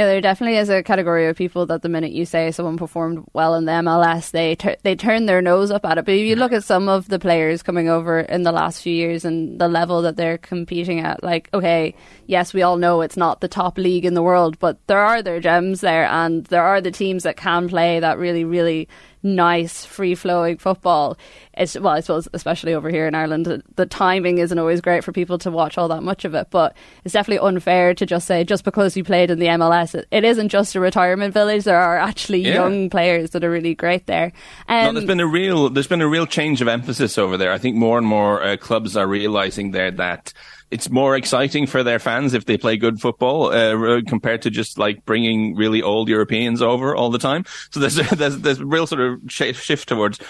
Yeah, 0.00 0.06
there 0.06 0.20
definitely 0.20 0.56
is 0.56 0.70
a 0.70 0.82
category 0.82 1.26
of 1.26 1.36
people 1.36 1.66
that 1.66 1.82
the 1.82 1.88
minute 1.88 2.12
you 2.12 2.24
say 2.24 2.52
someone 2.52 2.78
performed 2.78 3.22
well 3.34 3.54
in 3.54 3.66
the 3.66 3.72
MLS, 3.72 4.30
they 4.30 4.56
they 4.82 4.94
turn 4.94 5.26
their 5.26 5.42
nose 5.42 5.70
up 5.70 5.84
at 5.84 5.98
it. 5.98 6.06
But 6.06 6.14
if 6.14 6.26
you 6.26 6.36
look 6.36 6.52
at 6.52 6.64
some 6.64 6.88
of 6.88 7.08
the 7.08 7.18
players 7.18 7.62
coming 7.62 7.88
over 7.88 8.20
in 8.20 8.42
the 8.42 8.52
last 8.52 8.82
few 8.82 8.94
years 8.94 9.24
and 9.26 9.60
the 9.60 9.68
level 9.68 10.00
that 10.02 10.16
they're 10.16 10.38
competing 10.38 11.00
at, 11.00 11.22
like 11.22 11.50
okay, 11.52 11.94
yes, 12.26 12.54
we 12.54 12.62
all 12.62 12.76
know 12.76 13.02
it's 13.02 13.16
not 13.16 13.40
the 13.40 13.48
top 13.48 13.76
league 13.76 14.06
in 14.06 14.14
the 14.14 14.22
world, 14.22 14.58
but 14.58 14.78
there 14.86 15.00
are 15.00 15.22
their 15.22 15.40
gems 15.40 15.80
there, 15.80 16.06
and 16.06 16.46
there 16.46 16.64
are 16.64 16.80
the 16.80 16.92
teams 16.92 17.24
that 17.24 17.36
can 17.36 17.68
play 17.68 18.00
that 18.00 18.16
really, 18.16 18.44
really 18.44 18.88
nice, 19.22 19.84
free 19.84 20.14
flowing 20.14 20.56
football. 20.58 21.16
It's 21.54 21.78
well, 21.78 21.94
I 21.94 22.00
suppose 22.00 22.28
especially 22.32 22.74
over 22.74 22.88
here 22.90 23.06
in 23.06 23.14
Ireland, 23.14 23.62
the 23.76 23.86
timing 23.86 24.38
isn't 24.38 24.58
always 24.58 24.80
great 24.80 25.04
for 25.04 25.12
people 25.12 25.36
to 25.38 25.50
watch 25.50 25.76
all 25.76 25.88
that 25.88 26.02
much 26.02 26.24
of 26.24 26.34
it. 26.34 26.48
But 26.50 26.76
it's 27.04 27.12
definitely 27.12 27.46
unfair 27.46 27.94
to 27.94 28.06
just 28.06 28.26
say 28.26 28.44
just 28.44 28.64
because 28.64 28.96
you 28.96 29.04
played 29.04 29.30
in 29.30 29.38
the 29.38 29.46
MLS, 29.46 29.94
it, 29.94 30.06
it 30.10 30.24
isn't 30.24 30.48
just 30.48 30.74
a 30.74 30.80
retirement 30.80 31.34
village. 31.34 31.64
There 31.64 31.76
are 31.78 31.98
actually 31.98 32.40
Yeah. 32.40 32.54
young 32.54 32.88
players 32.90 33.30
that 33.30 33.44
are 33.44 33.50
really 33.50 33.74
great 33.74 34.06
there. 34.06 34.32
Um, 34.68 34.86
No, 34.86 34.92
there's 34.94 35.06
been 35.06 35.20
a 35.20 35.26
real 35.26 35.68
there's 35.70 35.86
been 35.88 36.02
a 36.02 36.08
real 36.08 36.26
change 36.26 36.62
of 36.62 36.68
emphasis 36.68 37.18
over 37.18 37.36
there. 37.36 37.52
I 37.52 37.58
think 37.58 37.76
more 37.76 37.98
and 37.98 38.06
more 38.06 38.42
uh, 38.42 38.56
clubs 38.56 38.96
are 38.96 39.06
realizing 39.06 39.72
there 39.72 39.90
that 39.90 40.32
it's 40.70 40.88
more 40.88 41.16
exciting 41.16 41.66
for 41.66 41.82
their 41.82 41.98
fans 41.98 42.34
if 42.34 42.44
they 42.44 42.56
play 42.56 42.76
good 42.76 43.00
football 43.00 43.52
uh, 43.52 44.00
compared 44.06 44.42
to 44.42 44.50
just 44.50 44.78
like 44.78 45.04
bringing 45.04 45.56
really 45.56 45.82
old 45.82 46.08
Europeans 46.08 46.62
over 46.62 46.94
all 46.94 47.10
the 47.10 47.18
time. 47.18 47.44
So 47.70 47.80
there's 47.80 47.96
there's 48.16 48.38
there's 48.38 48.60
a 48.60 48.66
real 48.66 48.86
sort 48.86 49.00
of 49.00 49.20
sh- 49.28 49.54
shift 49.54 49.88
towards 49.88 50.20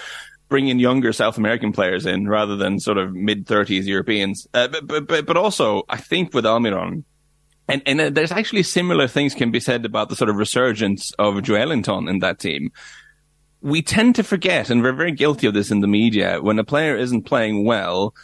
bringing 0.49 0.78
younger 0.78 1.12
South 1.12 1.38
American 1.38 1.73
players 1.73 2.06
in 2.06 2.26
rather 2.26 2.56
than 2.56 2.80
sort 2.80 2.99
of 2.99 3.12
mid 3.14 3.47
thirties 3.47 3.87
Europeans. 3.87 4.47
Uh, 4.54 4.68
but, 4.68 5.06
but 5.06 5.26
but 5.26 5.37
also 5.37 5.82
I 5.88 5.99
think 5.99 6.35
with 6.35 6.44
Almiron. 6.44 7.04
And, 7.68 7.82
and 7.87 8.00
uh, 8.00 8.11
there's 8.11 8.32
actually 8.32 8.64
similar 8.64 9.06
things 9.06 9.32
can 9.32 9.52
be 9.52 9.61
said 9.61 9.85
about 9.85 10.09
the 10.09 10.16
sort 10.16 10.28
of 10.28 10.35
resurgence 10.35 11.12
of 11.20 11.35
Joelinton 11.35 12.11
in 12.11 12.18
that 12.18 12.40
team 12.40 12.73
we 13.62 13.82
tend 13.82 14.14
to 14.14 14.23
forget, 14.23 14.70
and 14.70 14.82
we're 14.82 14.92
very 14.92 15.12
guilty 15.12 15.47
of 15.47 15.54
this 15.54 15.70
in 15.70 15.80
the 15.80 15.87
media, 15.87 16.40
when 16.40 16.59
a 16.59 16.64
player 16.64 16.97
isn't 16.97 17.26
playing 17.26 17.64
well, 17.64 18.14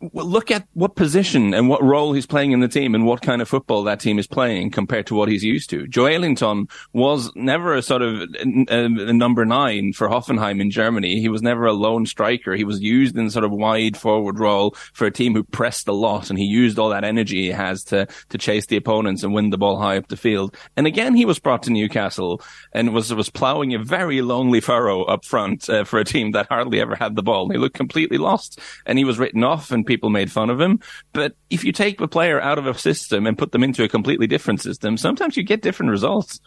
look 0.00 0.50
at 0.50 0.66
what 0.74 0.96
position 0.96 1.54
and 1.54 1.68
what 1.68 1.82
role 1.82 2.12
he's 2.12 2.26
playing 2.26 2.52
in 2.52 2.60
the 2.60 2.68
team 2.68 2.94
and 2.94 3.04
what 3.04 3.22
kind 3.22 3.42
of 3.42 3.48
football 3.48 3.82
that 3.84 4.00
team 4.00 4.18
is 4.18 4.26
playing 4.26 4.70
compared 4.70 5.06
to 5.06 5.14
what 5.14 5.28
he's 5.28 5.44
used 5.44 5.70
to. 5.70 5.84
Joelinton 5.86 6.70
was 6.92 7.30
never 7.34 7.74
a 7.74 7.82
sort 7.82 8.02
of 8.02 8.22
a, 8.22 8.66
a 8.68 9.12
number 9.12 9.44
nine 9.44 9.92
for 9.92 10.08
Hoffenheim 10.08 10.60
in 10.60 10.70
Germany. 10.70 11.20
He 11.20 11.28
was 11.28 11.42
never 11.42 11.66
a 11.66 11.72
lone 11.72 12.06
striker. 12.06 12.54
He 12.54 12.64
was 12.64 12.80
used 12.80 13.16
in 13.16 13.30
sort 13.30 13.44
of 13.44 13.50
wide 13.50 13.96
forward 13.96 14.38
role 14.38 14.74
for 14.92 15.06
a 15.06 15.10
team 15.10 15.34
who 15.34 15.44
pressed 15.44 15.88
a 15.88 15.92
lot 15.92 16.30
and 16.30 16.38
he 16.38 16.44
used 16.44 16.78
all 16.78 16.90
that 16.90 17.04
energy 17.04 17.42
he 17.42 17.48
has 17.48 17.84
to, 17.84 18.06
to 18.28 18.38
chase 18.38 18.66
the 18.66 18.76
opponents 18.76 19.22
and 19.22 19.34
win 19.34 19.50
the 19.50 19.58
ball 19.58 19.78
high 19.78 19.96
up 19.96 20.08
the 20.08 20.16
field. 20.16 20.56
And 20.76 20.86
again, 20.86 21.14
he 21.14 21.24
was 21.24 21.38
brought 21.38 21.62
to 21.64 21.70
Newcastle 21.70 22.42
and 22.72 22.94
was, 22.94 23.12
was 23.12 23.30
plowing 23.30 23.74
a 23.74 23.78
very 23.78 24.22
lonely 24.22 24.60
furrow 24.60 25.02
up 25.04 25.24
front 25.24 25.68
uh, 25.68 25.84
for 25.84 25.98
a 25.98 26.04
team 26.04 26.32
that 26.32 26.46
hardly 26.48 26.80
ever 26.80 26.94
had 26.94 27.16
the 27.16 27.22
ball. 27.22 27.48
He 27.48 27.58
looked 27.58 27.76
completely 27.76 28.18
lost 28.18 28.60
and 28.86 28.98
he 28.98 29.04
was 29.04 29.18
written 29.18 29.44
off 29.44 29.70
and 29.70 29.81
people 29.84 30.10
made 30.10 30.30
fun 30.30 30.50
of 30.50 30.60
him. 30.60 30.80
But 31.12 31.36
if 31.50 31.64
you 31.64 31.72
take 31.72 32.00
a 32.00 32.08
player 32.08 32.40
out 32.40 32.58
of 32.58 32.66
a 32.66 32.78
system 32.78 33.26
and 33.26 33.38
put 33.38 33.52
them 33.52 33.62
into 33.62 33.84
a 33.84 33.88
completely 33.88 34.26
different 34.26 34.60
system, 34.60 34.96
sometimes 34.96 35.36
you 35.36 35.42
get 35.42 35.62
different 35.62 35.90
results. 35.90 36.40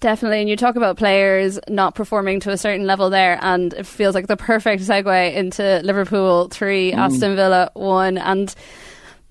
Definitely, 0.00 0.40
and 0.40 0.50
you 0.50 0.56
talk 0.56 0.76
about 0.76 0.98
players 0.98 1.58
not 1.68 1.94
performing 1.94 2.40
to 2.40 2.50
a 2.50 2.58
certain 2.58 2.86
level 2.86 3.08
there, 3.08 3.38
and 3.40 3.72
it 3.72 3.86
feels 3.86 4.14
like 4.14 4.26
the 4.26 4.36
perfect 4.36 4.82
segue 4.82 5.34
into 5.34 5.80
Liverpool 5.82 6.48
three, 6.48 6.92
mm. 6.92 6.96
Aston 6.96 7.36
Villa 7.36 7.70
one, 7.72 8.18
and 8.18 8.54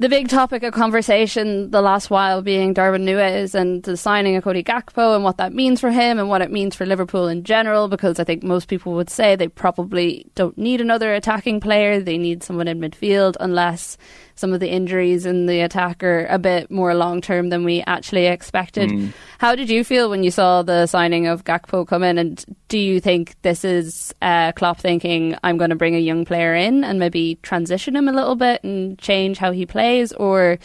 the 0.04 0.10
big 0.10 0.28
topic 0.28 0.64
of 0.64 0.74
conversation 0.74 1.72
the 1.72 1.82
last 1.82 2.10
while 2.10 2.42
being 2.42 2.74
Darwin 2.74 3.06
Nunez 3.06 3.56
and 3.56 3.82
the 3.84 3.96
signing 3.96 4.36
of 4.36 4.44
Cody 4.44 4.62
Gakpo 4.62 5.16
and 5.16 5.24
what 5.24 5.38
that 5.38 5.54
means 5.54 5.80
for 5.80 5.92
him 5.92 6.20
and 6.20 6.28
what 6.28 6.42
it 6.42 6.52
means 6.52 6.76
for 6.76 6.86
Liverpool 6.86 7.30
in 7.30 7.46
general. 7.46 7.88
Because 7.88 8.20
I 8.20 8.26
think 8.26 8.44
most 8.44 8.68
people 8.68 8.96
would 8.96 9.10
say 9.10 9.38
they 9.38 9.48
probably 9.48 10.26
don't 10.36 10.58
need 10.58 10.82
another 10.82 11.14
attacking 11.14 11.62
player; 11.62 12.02
they 12.02 12.18
need 12.18 12.44
someone 12.44 12.68
in 12.68 12.82
midfield, 12.82 13.38
unless 13.40 13.98
some 14.36 14.54
of 14.54 14.60
the 14.60 14.70
injuries 14.70 15.25
in 15.25 15.46
the 15.46 15.62
attack 15.62 16.04
are 16.04 16.25
a 16.25 16.40
bit 16.40 16.72
more 16.72 16.94
long 16.96 17.22
term 17.22 17.50
than 17.50 17.63
we 17.63 17.84
actually 17.86 18.25
expected. 18.25 19.13
How 19.38 19.56
did 19.56 19.70
you 19.70 19.84
feel 19.84 20.10
when 20.10 20.24
you 20.24 20.32
saw 20.32 20.63
the 20.63 20.88
signing 20.88 21.28
of 21.28 21.44
Gakpo 21.44 21.88
come 21.88 22.04
in? 22.04 22.18
And 22.18 22.44
do 22.68 22.80
you 22.80 23.00
think 23.00 23.36
this 23.42 23.63
is 23.63 24.13
uh, 24.22 24.52
Klopp 24.54 24.80
thinking, 24.80 25.36
I'm 25.44 25.58
going 25.58 25.70
to 25.70 25.75
bring 25.75 25.96
a 25.96 26.00
young 26.00 26.25
player 26.25 26.56
in 26.56 26.84
and 26.84 27.00
maybe 27.00 27.36
transition 27.44 27.96
him 27.96 28.08
a 28.08 28.13
little 28.13 28.36
bit 28.36 28.63
and 28.63 28.98
change 29.00 29.38
how 29.38 29.52
he 29.52 29.66
plays? 29.66 30.12
Or 30.13 30.58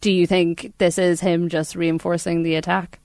do 0.00 0.12
you 0.12 0.26
think 0.26 0.72
this 0.78 0.98
is 0.98 1.20
him 1.20 1.48
just 1.48 1.76
reinforcing 1.76 2.42
the 2.42 2.56
attack? 2.56 2.98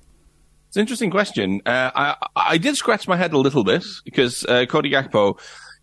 It's 0.67 0.77
an 0.77 0.81
interesting 0.81 1.09
question. 1.09 1.61
Uh, 1.65 1.89
I 1.95 2.15
I 2.35 2.57
did 2.59 2.75
scratch 2.77 3.07
my 3.07 3.17
head 3.17 3.33
a 3.33 3.39
little 3.39 3.63
bit 3.63 3.83
because 4.05 4.45
uh, 4.45 4.65
Cody 4.67 4.91
Gakpo, 4.91 5.39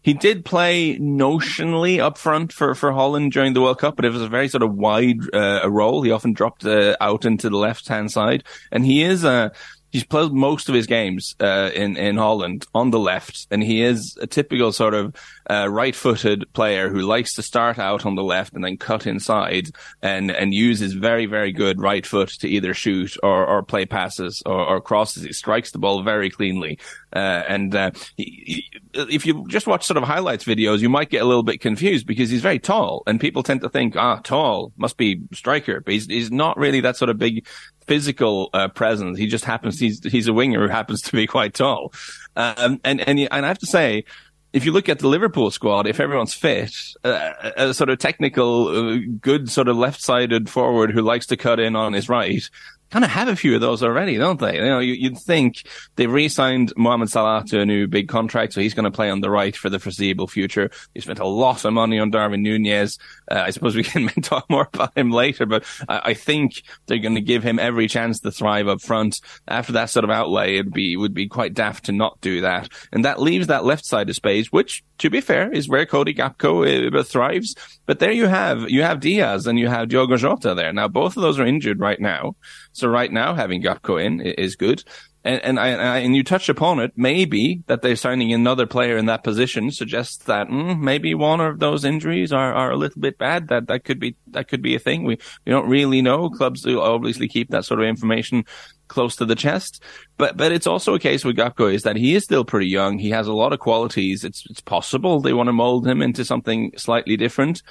he 0.06 0.14
did 0.14 0.44
play 0.44 0.96
notionally 1.00 1.98
up 1.98 2.16
front 2.16 2.52
for, 2.52 2.76
for 2.76 2.92
Holland 2.92 3.32
during 3.32 3.54
the 3.54 3.60
World 3.60 3.80
Cup, 3.80 3.96
but 3.96 4.04
it 4.04 4.12
was 4.12 4.22
a 4.22 4.28
very 4.28 4.46
sort 4.46 4.62
of 4.62 4.72
wide 4.72 5.18
uh, 5.34 5.62
a 5.64 5.68
role. 5.68 6.00
He 6.00 6.12
often 6.12 6.32
dropped 6.32 6.64
uh, 6.64 6.96
out 7.00 7.25
into 7.25 7.50
the 7.50 7.56
left 7.56 7.88
hand 7.88 8.12
side, 8.12 8.44
and 8.70 8.86
he 8.86 9.02
is 9.02 9.25
uh, 9.25 9.48
he's 9.97 10.05
played 10.05 10.31
most 10.33 10.69
of 10.69 10.75
his 10.75 10.87
games 10.87 11.35
uh, 11.41 11.71
in 11.75 11.97
in 11.97 12.19
Holland 12.19 12.67
on 12.75 12.91
the 12.91 12.99
left, 12.99 13.47
and 13.50 13.62
he 13.62 13.81
is 13.81 14.15
a 14.21 14.26
typical 14.26 14.71
sort 14.73 14.93
of 14.93 15.15
uh, 15.49 15.67
right-footed 15.71 16.53
player 16.53 16.91
who 16.91 17.00
likes 17.00 17.35
to 17.37 17.43
start 17.43 17.79
out 17.79 18.05
on 18.05 18.15
the 18.15 18.23
left 18.23 18.53
and 18.53 18.62
then 18.62 18.76
cut 18.76 19.06
inside 19.06 19.71
and 20.02 20.30
and 20.30 20.52
use 20.52 20.78
his 20.80 20.93
very 20.93 21.25
very 21.25 21.50
good 21.52 21.80
right 21.80 22.04
foot 22.04 22.28
to 22.41 22.47
either 22.47 22.75
shoot 22.75 23.17
or 23.23 23.47
or 23.47 23.63
play 23.63 23.87
passes 23.87 24.43
or, 24.45 24.61
or 24.71 24.80
crosses. 24.82 25.23
He 25.23 25.32
strikes 25.32 25.71
the 25.73 25.78
ball 25.78 26.02
very 26.02 26.28
cleanly, 26.28 26.78
uh, 27.15 27.43
and 27.49 27.75
uh, 27.75 27.91
he, 28.19 28.25
he- 28.47 28.71
if 29.17 29.25
you 29.26 29.45
just 29.49 29.67
watch 29.67 29.85
sort 29.87 29.97
of 29.99 30.04
highlights 30.04 30.45
videos, 30.45 30.80
you 30.80 30.89
might 30.91 31.11
get 31.11 31.23
a 31.23 31.26
little 31.26 31.43
bit 31.43 31.61
confused 31.61 32.06
because 32.06 32.28
he's 32.30 32.43
very 32.43 32.59
tall, 32.59 33.02
and 33.06 33.21
people 33.21 33.43
tend 33.43 33.61
to 33.63 33.69
think, 33.71 33.97
ah, 33.97 34.21
tall 34.23 34.73
must 34.76 34.97
be 34.99 35.21
striker, 35.32 35.80
but 35.80 35.93
he's 35.95 36.06
he's 36.06 36.30
not 36.30 36.56
really 36.59 36.80
that 36.82 36.97
sort 36.97 37.11
of 37.11 37.17
big 37.19 37.47
physical 37.86 38.50
uh, 38.52 38.68
presence. 38.68 39.18
He 39.18 39.26
just 39.26 39.44
happens 39.44 39.78
he's 39.78 40.02
he's 40.04 40.28
a 40.28 40.32
winger 40.32 40.66
who 40.66 40.72
happens 40.72 41.02
to 41.02 41.12
be 41.12 41.26
quite 41.26 41.54
tall, 41.54 41.92
um, 42.36 42.80
and 42.84 43.00
and 43.06 43.18
and 43.20 43.44
I 43.44 43.49
have 43.49 43.58
to 43.58 43.66
say. 43.66 44.04
If 44.52 44.64
you 44.64 44.72
look 44.72 44.88
at 44.88 45.00
the 45.00 45.08
Liverpool 45.08 45.50
squad, 45.50 45.86
if 45.86 46.00
everyone's 46.00 46.32
fit, 46.32 46.75
uh, 47.04 47.32
a 47.58 47.75
sort 47.75 47.90
of 47.90 47.99
technical, 47.99 48.68
uh, 48.68 48.99
good 49.20 49.50
sort 49.50 49.68
of 49.68 49.76
left-sided 49.76 50.49
forward 50.49 50.92
who 50.92 51.02
likes 51.02 51.26
to 51.26 51.36
cut 51.36 51.60
in 51.60 51.76
on 51.76 51.92
his 51.92 52.08
right, 52.08 52.49
kind 52.90 53.04
of 53.04 53.10
have 53.10 53.28
a 53.28 53.36
few 53.36 53.54
of 53.54 53.60
those 53.60 53.82
already, 53.82 54.16
don't 54.16 54.40
they? 54.40 54.56
You 54.56 54.64
know, 54.64 54.78
you, 54.78 54.94
you'd 54.94 55.18
think 55.18 55.66
they've 55.96 56.10
re-signed 56.10 56.72
Mohamed 56.76 57.10
Salah 57.10 57.44
to 57.49 57.60
a 57.60 57.66
new 57.66 57.86
big 57.86 58.08
contract, 58.08 58.52
so 58.52 58.60
he's 58.60 58.75
going 58.75 58.84
to 58.84 58.90
play 58.90 59.10
on 59.10 59.20
the 59.20 59.30
right 59.30 59.56
for 59.56 59.68
the 59.68 59.78
foreseeable 59.78 60.28
future. 60.28 60.70
They 60.94 61.00
spent 61.00 61.18
a 61.18 61.26
lot 61.26 61.64
of 61.64 61.72
money 61.72 61.99
on 61.99 62.10
Darwin 62.10 62.42
Nunez. 62.42 62.99
Uh, 63.30 63.42
I 63.46 63.50
suppose 63.50 63.75
we 63.75 63.82
can 63.84 64.08
talk 64.22 64.49
more 64.49 64.68
about 64.72 64.96
him 64.96 65.10
later, 65.10 65.46
but 65.46 65.64
I, 65.88 66.00
I 66.04 66.14
think 66.14 66.62
they're 66.86 66.99
going 66.99 67.14
to 67.16 67.20
give 67.20 67.42
him 67.42 67.58
every 67.58 67.88
chance 67.88 68.20
to 68.20 68.30
thrive 68.30 68.68
up 68.68 68.80
front. 68.80 69.20
After 69.49 69.72
that 69.72 69.90
sort 69.90 70.04
of 70.04 70.10
outlay, 70.10 70.54
it'd 70.54 70.72
be 70.72 70.96
would 70.96 71.14
be 71.14 71.28
quite 71.28 71.54
daft 71.54 71.86
to 71.86 71.92
not 71.92 72.20
do 72.20 72.42
that, 72.42 72.68
and 72.92 73.04
that 73.04 73.20
leaves 73.20 73.49
that 73.49 73.64
left 73.64 73.84
side 73.84 74.08
of 74.08 74.16
space, 74.16 74.52
which, 74.52 74.84
to 74.99 75.11
be 75.11 75.21
fair, 75.21 75.52
is 75.52 75.69
where 75.69 75.87
Cody 75.87 76.15
Gakpo 76.15 76.95
uh, 76.95 77.02
thrives. 77.02 77.54
But 77.87 77.99
there 77.99 78.13
you 78.13 78.26
have 78.26 78.71
you 78.71 78.82
have 78.82 79.00
Diaz 79.00 79.47
and 79.47 79.59
you 79.59 79.69
have 79.69 79.89
Diogo 79.89 80.17
Jota 80.17 80.54
there. 80.54 80.73
Now 80.73 80.89
both 80.89 81.17
of 81.17 81.23
those 81.23 81.39
are 81.39 81.47
injured 81.47 81.80
right 81.80 82.00
now. 82.00 82.37
So 82.73 82.89
right 82.89 83.13
now, 83.13 83.35
having 83.35 83.63
Gakpo 83.63 84.04
in 84.04 84.21
is 84.21 84.56
good. 84.56 84.85
And, 85.26 85.43
and 85.43 85.59
I, 85.59 85.71
I, 85.71 85.99
and 85.99 86.15
you 86.15 86.23
touch 86.23 86.49
upon 86.49 86.78
it. 86.78 86.93
Maybe 86.95 87.65
that 87.67 87.82
they're 87.82 87.97
signing 87.97 88.32
another 88.32 88.65
player 88.65 88.97
in 88.97 89.06
that 89.06 89.25
position 89.25 89.73
suggests 89.73 90.19
that 90.26 90.47
mm, 90.47 90.78
maybe 90.78 91.15
one 91.17 91.41
of 91.41 91.59
those 91.59 91.85
injuries 91.85 92.32
are, 92.32 92.54
are 92.54 92.71
a 92.71 92.76
little 92.76 93.00
bit 93.00 93.19
bad. 93.19 93.49
That 93.49 93.67
that 93.67 93.82
could 93.82 93.99
be 93.99 94.15
that 94.28 94.47
could 94.47 94.63
be 94.63 94.76
a 94.76 94.78
thing. 94.78 95.02
We 95.02 95.19
we 95.45 95.50
don't 95.50 95.69
really 95.69 96.00
know. 96.00 96.30
Clubs 96.30 96.63
do 96.63 96.80
obviously 96.80 97.26
keep 97.26 97.50
that 97.50 97.65
sort 97.65 97.80
of 97.80 97.87
information 97.87 98.45
close 98.88 99.16
to 99.16 99.25
the 99.25 99.34
chest. 99.34 99.82
But 100.16 100.36
but 100.36 100.52
it's 100.52 100.66
also 100.66 100.94
a 100.94 100.99
case 100.99 101.25
with 101.25 101.36
Gakpo 101.36 101.72
is 101.72 101.82
that 101.82 101.96
he 101.96 102.14
is 102.14 102.25
still 102.25 102.44
pretty 102.44 102.68
young. 102.68 102.99
He 102.99 103.10
has 103.10 103.26
a 103.26 103.32
lot 103.32 103.52
of 103.52 103.58
qualities. 103.58 104.25
It's 104.25 104.44
it's 104.50 104.60
possible 104.60 105.20
they 105.20 105.32
want 105.32 105.49
to 105.49 105.52
mold 105.52 105.86
him 105.86 106.02
into 106.02 106.25
something 106.25 106.72
slightly 106.76 107.16
different 107.16 107.62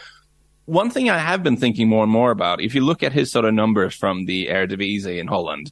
one 0.65 0.89
thing 0.89 1.09
I 1.09 1.19
have 1.19 1.43
been 1.43 1.57
thinking 1.57 1.87
more 1.87 2.03
and 2.03 2.11
more 2.11 2.31
about, 2.31 2.61
if 2.61 2.73
you 2.73 2.83
look 2.83 3.03
at 3.03 3.13
his 3.13 3.31
sort 3.31 3.45
of 3.45 3.53
numbers 3.53 3.95
from 3.95 4.25
the 4.25 4.47
Eredivisie 4.47 5.19
in 5.19 5.27
Holland, 5.27 5.71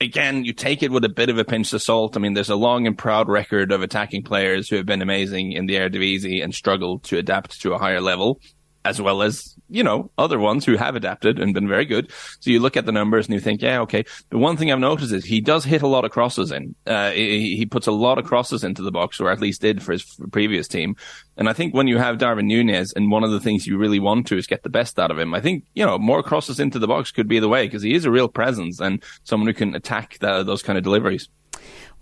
again, 0.00 0.44
you 0.44 0.52
take 0.52 0.82
it 0.82 0.90
with 0.90 1.04
a 1.04 1.10
bit 1.10 1.28
of 1.28 1.38
a 1.38 1.44
pinch 1.44 1.72
of 1.72 1.82
salt. 1.82 2.16
I 2.16 2.20
mean, 2.20 2.34
there's 2.34 2.50
a 2.50 2.56
long 2.56 2.86
and 2.86 2.96
proud 2.96 3.28
record 3.28 3.72
of 3.72 3.82
attacking 3.82 4.24
players 4.24 4.68
who 4.68 4.76
have 4.76 4.86
been 4.86 5.02
amazing 5.02 5.52
in 5.52 5.66
the 5.66 5.74
Eredivisie 5.74 6.42
and 6.42 6.54
struggled 6.54 7.04
to 7.04 7.18
adapt 7.18 7.60
to 7.60 7.74
a 7.74 7.78
higher 7.78 8.00
level, 8.00 8.40
as 8.84 9.00
well 9.00 9.22
as, 9.22 9.56
you 9.68 9.82
know, 9.82 10.10
other 10.18 10.38
ones 10.38 10.64
who 10.64 10.76
have 10.76 10.96
adapted 10.96 11.38
and 11.38 11.54
been 11.54 11.68
very 11.68 11.84
good. 11.84 12.10
So 12.40 12.50
you 12.50 12.60
look 12.60 12.76
at 12.76 12.86
the 12.86 12.92
numbers 12.92 13.26
and 13.26 13.34
you 13.34 13.40
think, 13.40 13.62
yeah, 13.62 13.80
okay. 13.80 14.04
The 14.30 14.38
one 14.38 14.56
thing 14.56 14.72
I've 14.72 14.78
noticed 14.78 15.12
is 15.12 15.24
he 15.24 15.40
does 15.40 15.64
hit 15.64 15.82
a 15.82 15.86
lot 15.86 16.04
of 16.04 16.10
crosses 16.10 16.50
in. 16.50 16.74
Uh, 16.86 17.10
he, 17.12 17.56
he 17.56 17.66
puts 17.66 17.86
a 17.86 17.92
lot 17.92 18.18
of 18.18 18.24
crosses 18.24 18.64
into 18.64 18.82
the 18.82 18.90
box, 18.90 19.20
or 19.20 19.30
at 19.30 19.40
least 19.40 19.60
did 19.60 19.82
for 19.82 19.92
his 19.92 20.04
previous 20.32 20.66
team. 20.66 20.96
And 21.36 21.48
I 21.48 21.52
think 21.52 21.74
when 21.74 21.86
you 21.86 21.98
have 21.98 22.18
Darwin 22.18 22.46
Nunez, 22.46 22.92
and 22.92 23.10
one 23.10 23.24
of 23.24 23.30
the 23.30 23.40
things 23.40 23.66
you 23.66 23.78
really 23.78 24.00
want 24.00 24.26
to 24.28 24.36
is 24.36 24.46
get 24.46 24.62
the 24.62 24.68
best 24.68 24.98
out 24.98 25.10
of 25.10 25.18
him, 25.18 25.32
I 25.32 25.40
think, 25.40 25.64
you 25.74 25.86
know, 25.86 25.98
more 25.98 26.22
crosses 26.22 26.60
into 26.60 26.78
the 26.78 26.88
box 26.88 27.10
could 27.10 27.28
be 27.28 27.38
the 27.38 27.48
way 27.48 27.66
because 27.66 27.82
he 27.82 27.94
is 27.94 28.04
a 28.04 28.10
real 28.10 28.28
presence 28.28 28.80
and 28.80 29.02
someone 29.24 29.46
who 29.46 29.54
can 29.54 29.74
attack 29.74 30.18
the, 30.18 30.42
those 30.42 30.62
kind 30.62 30.76
of 30.76 30.84
deliveries. 30.84 31.28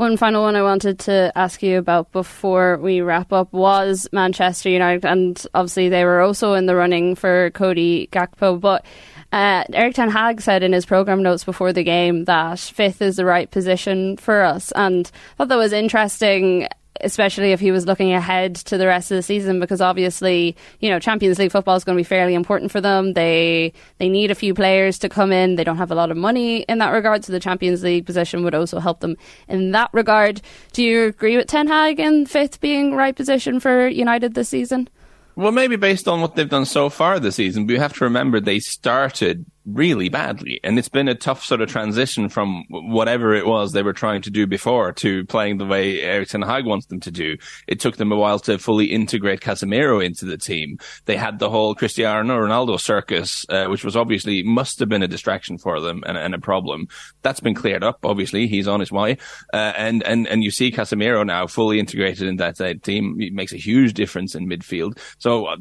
One 0.01 0.17
final 0.17 0.45
one 0.45 0.57
I 0.57 0.63
wanted 0.63 0.99
to 1.01 1.31
ask 1.35 1.63
you 1.63 1.77
about 1.77 2.11
before 2.11 2.79
we 2.79 3.03
wrap 3.03 3.35
up 3.35 3.53
was 3.53 4.09
Manchester 4.13 4.71
United, 4.71 5.05
and 5.05 5.47
obviously 5.53 5.91
they 5.91 6.07
were 6.07 6.23
also 6.23 6.55
in 6.55 6.65
the 6.65 6.75
running 6.75 7.15
for 7.15 7.51
Cody 7.51 8.09
Gakpo. 8.11 8.59
But 8.59 8.87
uh, 9.31 9.65
Erik 9.75 9.95
Ten 9.95 10.09
Hag 10.09 10.41
said 10.41 10.63
in 10.63 10.73
his 10.73 10.87
program 10.87 11.23
notes 11.23 11.45
before 11.45 11.75
the 11.75 11.83
game 11.83 12.25
that 12.25 12.59
fifth 12.59 13.03
is 13.03 13.17
the 13.17 13.27
right 13.27 13.51
position 13.51 14.17
for 14.17 14.41
us, 14.41 14.73
and 14.73 15.11
I 15.33 15.37
thought 15.37 15.49
that 15.49 15.57
was 15.57 15.75
interesting. 15.75 16.67
Especially 17.01 17.53
if 17.53 17.61
he 17.61 17.71
was 17.71 17.87
looking 17.87 18.13
ahead 18.13 18.55
to 18.55 18.77
the 18.77 18.87
rest 18.87 19.11
of 19.11 19.17
the 19.17 19.23
season 19.23 19.61
because 19.61 19.81
obviously 19.81 20.57
you 20.81 20.91
know 20.91 20.99
Champions 20.99 21.39
League 21.39 21.53
football 21.53 21.77
is 21.77 21.85
going 21.85 21.97
to 21.97 22.01
be 22.01 22.05
fairly 22.05 22.35
important 22.35 22.71
for 22.71 22.81
them. 22.81 23.15
They 23.15 23.73
they 23.99 24.09
need 24.09 24.31
a 24.31 24.35
few 24.35 24.55
players 24.55 24.99
to 25.01 25.09
come 25.09 25.33
in. 25.33 25.57
They 25.57 25.65
don't 25.65 25.79
have 25.79 25.91
a 25.91 25.95
lot 25.95 26.11
of 26.11 26.17
money 26.17 26.63
in 26.63 26.79
that 26.79 26.91
regard 26.91 27.25
so 27.25 27.33
the 27.33 27.41
Champions 27.41 27.83
League 27.83 28.07
position 28.07 28.45
would 28.45 28.55
also 28.55 28.81
help 28.81 29.01
them 29.01 29.17
in 29.49 29.73
that 29.73 29.91
regard. 29.93 30.41
Do 30.73 30.83
you 30.83 31.05
agree 31.05 31.37
with 31.37 31.47
Ten 31.47 31.69
Hag 31.69 32.01
in 32.01 32.27
fifth 32.27 32.61
being 32.61 32.95
right 32.95 33.15
position 33.15 33.61
for 33.61 33.87
United 33.87 34.35
this 34.35 34.49
season? 34.49 34.89
Well, 35.37 35.53
maybe 35.53 35.77
based 35.77 36.09
on 36.09 36.21
what 36.21 36.35
they've 36.35 36.49
done 36.49 36.67
so 36.67 36.91
far 36.91 37.19
this 37.19 37.37
season, 37.37 37.67
but 37.67 37.73
you 37.73 37.79
have 37.79 37.95
to 37.95 38.05
remember 38.05 38.41
they 38.41 38.59
started 38.59 39.47
really 39.67 40.09
badly. 40.09 40.61
And 40.65 40.79
it's 40.79 40.89
been 40.89 41.09
a 41.09 41.15
tough 41.15 41.45
sort 41.45 41.61
of 41.61 41.69
transition 41.69 42.29
from 42.29 42.65
whatever 42.69 43.35
it 43.35 43.47
was 43.47 43.73
they 43.73 43.83
were 43.83 43.93
trying 43.93 44.23
to 44.23 44.31
do 44.31 44.47
before 44.47 44.93
to 44.95 45.25
playing 45.27 45.59
the 45.59 45.67
way 45.67 46.01
Erik 46.01 46.29
ten 46.29 46.43
Hag 46.43 46.67
wants 46.67 46.87
them 46.87 47.01
to 47.01 47.11
do. 47.11 47.37
It 47.67 47.81
took 47.81 47.97
them 47.97 48.13
a 48.13 48.17
while 48.17 48.39
to 48.41 48.59
fully 48.59 48.87
integrate 48.87 49.41
Casemiro 49.41 50.05
into 50.05 50.25
the 50.25 50.39
team. 50.39 50.79
They 51.05 51.17
had 51.17 51.39
the 51.39 51.51
whole 51.51 51.75
Cristiano 51.75 52.41
Ronaldo 52.41 52.81
circus, 52.81 53.45
uh, 53.49 53.67
which 53.67 53.85
was 53.85 53.97
obviously 53.97 54.43
must 54.43 54.79
have 54.79 54.89
been 54.89 55.03
a 55.03 55.09
distraction 55.09 55.59
for 55.59 55.81
them 55.81 56.03
and, 56.07 56.17
and, 56.17 56.35
a 56.35 56.39
problem. 56.39 56.87
That's 57.23 57.41
been 57.41 57.55
cleared 57.55 57.85
up. 57.85 57.99
Obviously, 58.05 58.47
he's 58.47 58.69
on 58.69 58.81
his 58.81 58.93
way. 58.93 59.19
Uh, 59.53 59.73
and, 59.77 60.03
and, 60.05 60.27
and 60.27 60.43
you 60.43 60.51
see 60.51 60.73
Casemiro 60.73 61.27
now 61.27 61.47
fully 61.47 61.79
integrated 61.79 62.29
in 62.29 62.37
that 62.37 62.57
team. 62.83 63.17
It 63.21 63.33
makes 63.33 63.53
a 63.53 63.57
huge 63.57 63.95
difference 63.95 64.35
in 64.35 64.49
midfield. 64.49 64.99
So, 65.19 65.47
uh, 65.47 65.57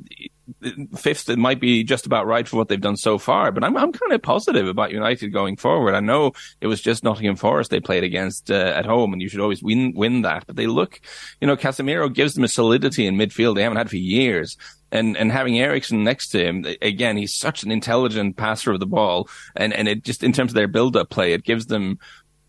fifth, 0.98 1.30
it 1.30 1.38
might 1.38 1.60
be 1.60 1.84
just 1.84 2.06
about 2.06 2.28
right 2.28 2.48
for 2.48 2.58
what 2.58 2.68
they've 2.68 2.80
done 2.80 2.98
so 2.98 3.18
far. 3.18 3.52
But 3.52 3.64
I'm 3.64 3.76
I'm 3.78 3.92
kind 3.92 4.12
of 4.12 4.22
positive 4.22 4.68
about 4.68 4.92
United 4.92 5.30
going 5.30 5.56
forward. 5.56 5.96
I 5.96 6.00
know 6.00 6.34
it 6.62 6.68
was 6.68 6.82
just 6.82 7.04
Nottingham 7.04 7.36
Forest 7.36 7.72
they 7.72 7.80
played 7.80 8.04
against 8.04 8.52
uh, 8.52 8.74
at 8.76 8.86
home, 8.86 9.14
and 9.14 9.22
you 9.22 9.30
should 9.30 9.40
always 9.40 9.64
win 9.64 9.94
win 9.96 10.24
that. 10.24 10.46
But 10.48 10.56
they 10.56 10.68
look, 10.68 11.02
you 11.42 11.48
know, 11.48 11.58
Casemiro 11.58 12.14
gives 12.14 12.34
them 12.34 12.44
a 12.44 12.48
solidity 12.48 13.06
in 13.06 13.16
midfield 13.16 13.56
they 13.56 13.64
haven't 13.64 13.78
had 13.78 13.90
for 13.90 13.98
years. 13.98 14.58
And 14.92 15.16
and 15.18 15.32
having 15.32 15.60
Eriksen 15.60 16.04
next 16.04 16.30
to 16.30 16.44
him 16.44 16.66
again, 16.82 17.16
he's 17.16 17.34
such 17.34 17.64
an 17.64 17.72
intelligent 17.72 18.38
passer 18.38 18.72
of 18.72 18.80
the 18.80 18.88
ball, 18.88 19.30
and 19.56 19.74
and 19.74 19.88
it 19.88 20.04
just 20.04 20.24
in 20.24 20.34
terms 20.34 20.52
of 20.52 20.56
their 20.56 20.68
build 20.68 20.96
up 20.96 21.10
play, 21.10 21.34
it 21.34 21.44
gives 21.44 21.68
them 21.68 22.00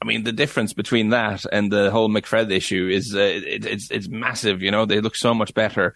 I 0.02 0.06
mean, 0.06 0.24
the 0.24 0.32
difference 0.32 0.72
between 0.72 1.10
that 1.10 1.44
and 1.52 1.70
the 1.70 1.90
whole 1.90 2.08
McFred 2.08 2.50
issue 2.50 2.88
is 2.90 3.14
uh, 3.14 3.18
it, 3.18 3.66
it's 3.66 3.90
it's 3.90 4.08
massive. 4.08 4.62
You 4.62 4.70
know, 4.70 4.86
they 4.86 5.00
look 5.00 5.14
so 5.14 5.34
much 5.34 5.52
better 5.52 5.94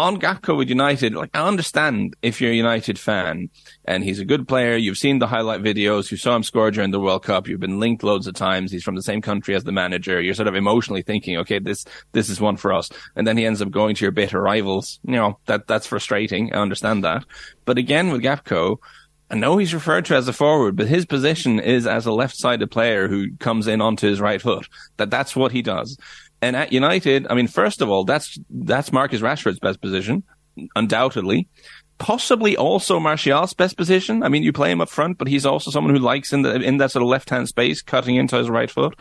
on 0.00 0.18
Gakpo 0.18 0.56
with 0.56 0.70
United, 0.70 1.14
like 1.14 1.28
I 1.34 1.46
understand 1.46 2.16
if 2.22 2.40
you're 2.40 2.52
a 2.52 2.54
United 2.54 2.98
fan 2.98 3.50
and 3.84 4.02
he's 4.02 4.18
a 4.18 4.24
good 4.24 4.48
player, 4.48 4.74
you've 4.74 4.96
seen 4.96 5.18
the 5.18 5.26
highlight 5.26 5.62
videos, 5.62 6.10
you 6.10 6.16
saw 6.16 6.34
him 6.34 6.42
score 6.42 6.70
during 6.70 6.90
the 6.90 6.98
World 6.98 7.22
Cup, 7.22 7.46
you've 7.46 7.60
been 7.60 7.78
linked 7.78 8.02
loads 8.02 8.26
of 8.26 8.34
times, 8.34 8.72
he's 8.72 8.82
from 8.82 8.96
the 8.96 9.02
same 9.02 9.20
country 9.20 9.54
as 9.54 9.64
the 9.64 9.72
manager, 9.72 10.18
you're 10.18 10.32
sort 10.32 10.48
of 10.48 10.54
emotionally 10.54 11.02
thinking, 11.02 11.36
okay, 11.36 11.58
this 11.58 11.84
this 12.12 12.30
is 12.30 12.40
one 12.40 12.56
for 12.56 12.72
us. 12.72 12.88
And 13.14 13.26
then 13.26 13.36
he 13.36 13.44
ends 13.44 13.60
up 13.60 13.70
going 13.70 13.94
to 13.94 14.04
your 14.04 14.10
bitter 14.10 14.40
rivals. 14.40 15.00
You 15.02 15.16
know, 15.16 15.38
that 15.46 15.66
that's 15.66 15.86
frustrating. 15.86 16.54
I 16.54 16.62
understand 16.62 17.04
that. 17.04 17.26
But 17.66 17.76
again 17.76 18.10
with 18.10 18.22
Gakpo, 18.22 18.78
I 19.30 19.36
know 19.36 19.58
he's 19.58 19.74
referred 19.74 20.06
to 20.06 20.16
as 20.16 20.26
a 20.28 20.32
forward, 20.32 20.76
but 20.76 20.88
his 20.88 21.04
position 21.04 21.60
is 21.60 21.86
as 21.86 22.06
a 22.06 22.12
left-sided 22.12 22.70
player 22.70 23.06
who 23.06 23.36
comes 23.36 23.68
in 23.68 23.82
onto 23.82 24.08
his 24.08 24.20
right 24.20 24.40
foot. 24.40 24.66
That 24.96 25.10
that's 25.10 25.36
what 25.36 25.52
he 25.52 25.60
does. 25.60 25.98
And 26.42 26.56
at 26.56 26.72
United, 26.72 27.26
I 27.28 27.34
mean, 27.34 27.48
first 27.48 27.82
of 27.82 27.90
all, 27.90 28.04
that's 28.04 28.38
that's 28.48 28.92
Marcus 28.92 29.20
Rashford's 29.20 29.58
best 29.58 29.80
position, 29.80 30.22
undoubtedly. 30.74 31.48
Possibly 31.98 32.56
also 32.56 32.98
Martial's 32.98 33.52
best 33.52 33.76
position. 33.76 34.22
I 34.22 34.28
mean, 34.28 34.42
you 34.42 34.52
play 34.52 34.70
him 34.70 34.80
up 34.80 34.88
front, 34.88 35.18
but 35.18 35.28
he's 35.28 35.44
also 35.44 35.70
someone 35.70 35.94
who 35.94 36.00
likes 36.00 36.32
in 36.32 36.42
the 36.42 36.54
in 36.54 36.78
that 36.78 36.92
sort 36.92 37.02
of 37.02 37.08
left 37.08 37.28
hand 37.28 37.48
space, 37.48 37.82
cutting 37.82 38.16
into 38.16 38.36
his 38.36 38.48
right 38.48 38.70
foot. 38.70 38.98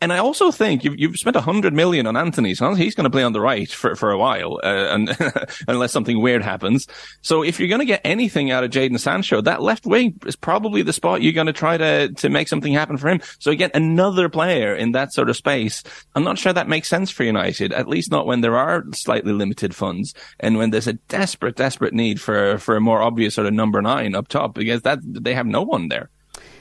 And 0.00 0.12
I 0.12 0.18
also 0.18 0.52
think 0.52 0.84
you've, 0.84 0.98
you've 0.98 1.16
spent 1.16 1.34
a 1.34 1.40
hundred 1.40 1.74
million 1.74 2.06
on 2.06 2.16
Antony, 2.16 2.54
so 2.54 2.74
he's 2.74 2.94
going 2.94 3.04
to 3.04 3.10
play 3.10 3.24
on 3.24 3.32
the 3.32 3.40
right 3.40 3.68
for, 3.70 3.96
for 3.96 4.12
a 4.12 4.18
while, 4.18 4.60
uh, 4.62 4.88
and 4.90 5.16
unless 5.68 5.92
something 5.92 6.20
weird 6.20 6.42
happens. 6.42 6.86
So 7.22 7.42
if 7.42 7.58
you're 7.58 7.68
going 7.68 7.80
to 7.80 7.84
get 7.84 8.00
anything 8.04 8.52
out 8.52 8.62
of 8.62 8.70
Jadon 8.70 9.00
Sancho, 9.00 9.40
that 9.40 9.60
left 9.60 9.86
wing 9.86 10.18
is 10.24 10.36
probably 10.36 10.82
the 10.82 10.92
spot 10.92 11.22
you're 11.22 11.32
going 11.32 11.48
to 11.48 11.52
try 11.52 11.76
to, 11.76 12.10
to 12.10 12.28
make 12.28 12.46
something 12.46 12.72
happen 12.72 12.96
for 12.96 13.08
him. 13.08 13.20
So 13.40 13.50
again, 13.50 13.70
another 13.74 14.28
player 14.28 14.74
in 14.74 14.92
that 14.92 15.12
sort 15.12 15.30
of 15.30 15.36
space. 15.36 15.82
I'm 16.14 16.24
not 16.24 16.38
sure 16.38 16.52
that 16.52 16.68
makes 16.68 16.88
sense 16.88 17.10
for 17.10 17.24
United, 17.24 17.72
at 17.72 17.88
least 17.88 18.10
not 18.10 18.26
when 18.26 18.40
there 18.40 18.56
are 18.56 18.84
slightly 18.92 19.32
limited 19.32 19.74
funds 19.74 20.14
and 20.38 20.58
when 20.58 20.70
there's 20.70 20.86
a 20.86 20.92
desperate, 20.92 21.56
desperate 21.56 21.94
need 21.94 22.20
for, 22.20 22.58
for 22.58 22.76
a 22.76 22.80
more 22.80 23.02
obvious 23.02 23.34
sort 23.34 23.48
of 23.48 23.52
number 23.52 23.82
nine 23.82 24.14
up 24.14 24.28
top 24.28 24.54
because 24.54 24.82
that, 24.82 25.00
they 25.02 25.34
have 25.34 25.46
no 25.46 25.62
one 25.62 25.88
there 25.88 26.08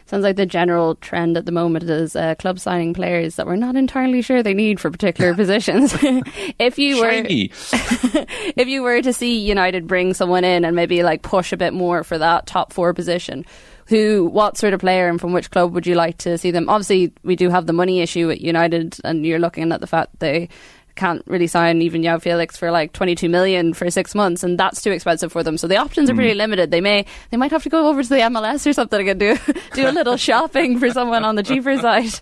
sounds 0.10 0.24
like 0.24 0.36
the 0.36 0.46
general 0.46 0.96
trend 0.96 1.38
at 1.38 1.46
the 1.46 1.52
moment 1.52 1.84
is 1.84 2.16
uh, 2.16 2.36
club 2.36 2.60
signing 2.60 2.94
players 2.94 3.36
that 3.36 3.46
we're 3.46 3.56
not 3.56 3.76
entirely 3.76 4.22
sure 4.22 4.42
they 4.42 4.54
need 4.54 4.80
for 4.80 4.90
particular 4.90 5.34
positions. 5.34 5.96
if 6.60 6.80
you 6.80 7.00
were, 7.00 7.10
if 7.28 8.68
you 8.68 8.84
were 8.84 9.02
to 9.02 9.14
see 9.14 9.40
United 9.40 9.88
bring 9.88 10.14
someone 10.14 10.44
in 10.44 10.66
and 10.66 10.76
maybe 10.76 11.04
like 11.04 11.22
push 11.22 11.52
a 11.52 11.58
bit 11.58 11.74
more 11.74 12.04
for 12.04 12.18
that 12.18 12.48
top 12.48 12.74
four 12.74 12.94
position, 12.94 13.46
who, 13.88 14.26
what 14.26 14.58
sort 14.58 14.74
of 14.74 14.82
player 14.82 15.08
and 15.08 15.20
from 15.20 15.34
which 15.34 15.50
club 15.50 15.74
would 15.74 15.88
you 15.88 15.96
like 15.96 16.18
to 16.20 16.38
see 16.38 16.52
them? 16.52 16.70
Obviously, 16.70 17.14
we 17.24 17.36
do 17.36 17.50
have 17.50 17.66
the 17.66 17.74
money 17.74 18.02
issue 18.02 18.30
at 18.30 18.42
United, 18.42 18.98
and 19.04 19.26
you're 19.26 19.40
looking 19.40 19.72
at 19.72 19.80
the 19.80 19.88
fact 19.88 20.20
they 20.20 20.50
can't 20.98 21.24
really 21.28 21.48
sign 21.48 21.82
even 21.82 22.02
João 22.02 22.22
Felix 22.22 22.58
for 22.58 22.72
like 22.72 22.92
22 22.92 23.30
million 23.30 23.74
for 23.74 23.90
six 23.90 24.14
months, 24.14 24.44
and 24.44 24.60
that's 24.60 24.82
too 24.82 24.92
expensive 24.92 25.32
for 25.32 25.44
them. 25.44 25.58
So 25.58 25.68
the 25.68 25.78
options 25.78 26.10
are 26.10 26.16
pretty 26.16 26.34
mm. 26.34 26.38
limited. 26.38 26.72
They 26.72 26.82
may 26.82 27.06
they 27.30 27.38
might 27.38 27.52
have 27.52 27.64
to 27.64 27.70
go 27.70 27.88
over 27.88 28.04
to 28.04 28.10
the 28.10 28.16
MLS 28.16 28.68
or 28.68 28.74
something 28.74 29.08
and 29.08 29.20
do 29.20 29.38
do 29.74 29.88
a 29.88 29.92
little 29.92 30.18
shopping 30.18 30.80
for 30.80 30.90
someone 30.90 31.24
on 31.24 31.36
the 31.36 31.44
cheaper 31.44 31.78
side. 31.82 32.20